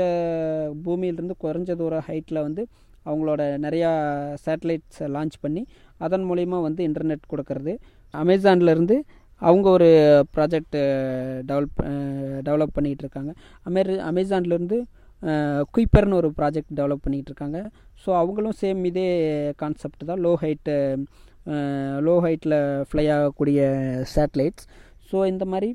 பூமியிலிருந்து 0.86 1.36
குறைஞ்ச 1.44 1.76
தூர 1.80 1.94
ஹைட்டில் 2.08 2.44
வந்து 2.46 2.62
அவங்களோட 3.08 3.42
நிறையா 3.64 3.90
சேட்டலைட்ஸை 4.44 5.06
லான்ச் 5.16 5.36
பண்ணி 5.44 5.62
அதன் 6.04 6.26
மூலிமா 6.30 6.58
வந்து 6.66 6.82
இன்டர்நெட் 6.88 7.30
கொடுக்கறது. 7.32 7.72
அமேசான்லேருந்து 8.14 8.96
அவங்க 9.42 9.66
ஒரு 9.76 9.88
ப்ராஜெக்ட் 10.36 10.76
டெவலப் 11.50 11.78
டெவலப் 12.48 12.74
பண்ணிகிட்டு 12.78 13.04
இருக்காங்க. 13.04 13.32
அமே 13.68 13.82
அமேசான்லேருந்து 14.10 14.78
குயிப்பர்னு 15.74 16.18
ஒரு 16.20 16.28
ப்ராஜெக்ட் 16.38 16.74
டெவலப் 16.78 17.04
பண்ணிகிட்டு 17.06 17.30
இருக்காங்க. 17.32 17.58
ஸோ 18.02 18.10
அவங்களும் 18.20 18.58
சேம் 18.62 18.82
இதே 18.90 19.08
கான்செப்ட் 19.62 20.08
தான். 20.10 20.22
லோ 20.26 20.32
ஹைட்டு 20.44 20.74
லோ 22.06 22.14
ஹைட்டில் 22.24 22.58
ஃப்ளை 22.88 23.04
ஆகக்கூடிய 23.16 23.60
சேட்டலைட்ஸ் 24.14 24.66
ஸோ 25.10 25.18
இந்த 25.32 25.44
மாதிரி 25.52 25.70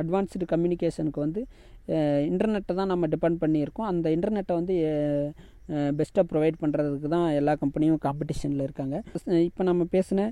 அட்வான்ஸ்டு 0.00 0.46
கம்யூனிகேஷனுக்கு 0.52 1.20
வந்து 1.26 1.40
இன்டர்நெட்டை 2.30 2.74
தான் 2.80 2.90
நம்ம 2.92 3.08
டிபெண்ட் 3.14 3.38
பண்ணியிருக்கோம். 3.42 3.88
அந்த 3.92 4.06
இன்டர்நெட்டை 4.16 4.54
வந்து 4.60 4.74
பெஸ்ட்டாக 5.98 6.24
ப்ரொவைட் 6.32 6.58
பண்ணுறதுக்கு 6.62 7.08
தான் 7.14 7.26
எல்லா 7.38 7.52
கம்பெனியும் 7.62 8.00
காம்படிஷனில் 8.06 8.64
இருக்காங்க. 8.66 8.96
இப்போ 9.48 9.62
நம்ம 9.70 9.86
பேசின 9.96 10.28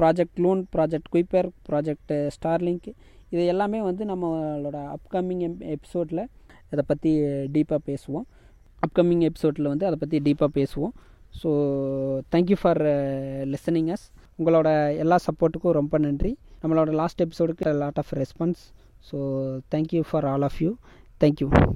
project 0.00 0.38
Loon 0.44 0.60
project 0.74 1.10
Kuiper 1.14 1.48
project 1.68 2.14
Starlink 2.36 2.88
இது 3.34 3.42
எல்லாமே 3.52 3.80
வந்து 3.90 4.04
நம்மளோட 4.12 4.78
அப்கமிங் 4.96 5.42
எபிசோடில் 5.76 6.24
இதை 6.72 6.82
பற்றி 6.90 7.12
டீப்பாக 7.54 7.80
பேசுவோம். 7.90 8.26
அப்கமிங் 8.86 9.24
எபிசோடில் 9.28 9.72
வந்து 9.72 9.86
அதை 9.88 9.96
பற்றி 10.02 10.18
டீப்பாக 10.26 10.52
பேசுவோம். 10.58 10.94
So 11.40 11.50
thank you 12.32 12.56
for 12.62 12.82
listening 13.52 13.90
us 13.94 14.06
உங்களோட 14.38 14.96
எல்லா 14.96 15.16
சப்போர்ட்டுக்கும் 15.26 15.70
ரொம்ப 15.70 15.98
நன்றி. 15.98 16.38
நம்மளோட 16.62 16.90
லாஸ்ட் 16.92 17.22
எபிசோடுக்கு 17.22 17.74
lot 17.74 17.96
of 17.96 18.12
response 18.12 18.62
so 19.10 19.16
thank you 19.74 20.02
for 20.10 20.24
all 20.24 20.42
of 20.42 20.58
you 20.58 20.74
thank you 21.20 21.48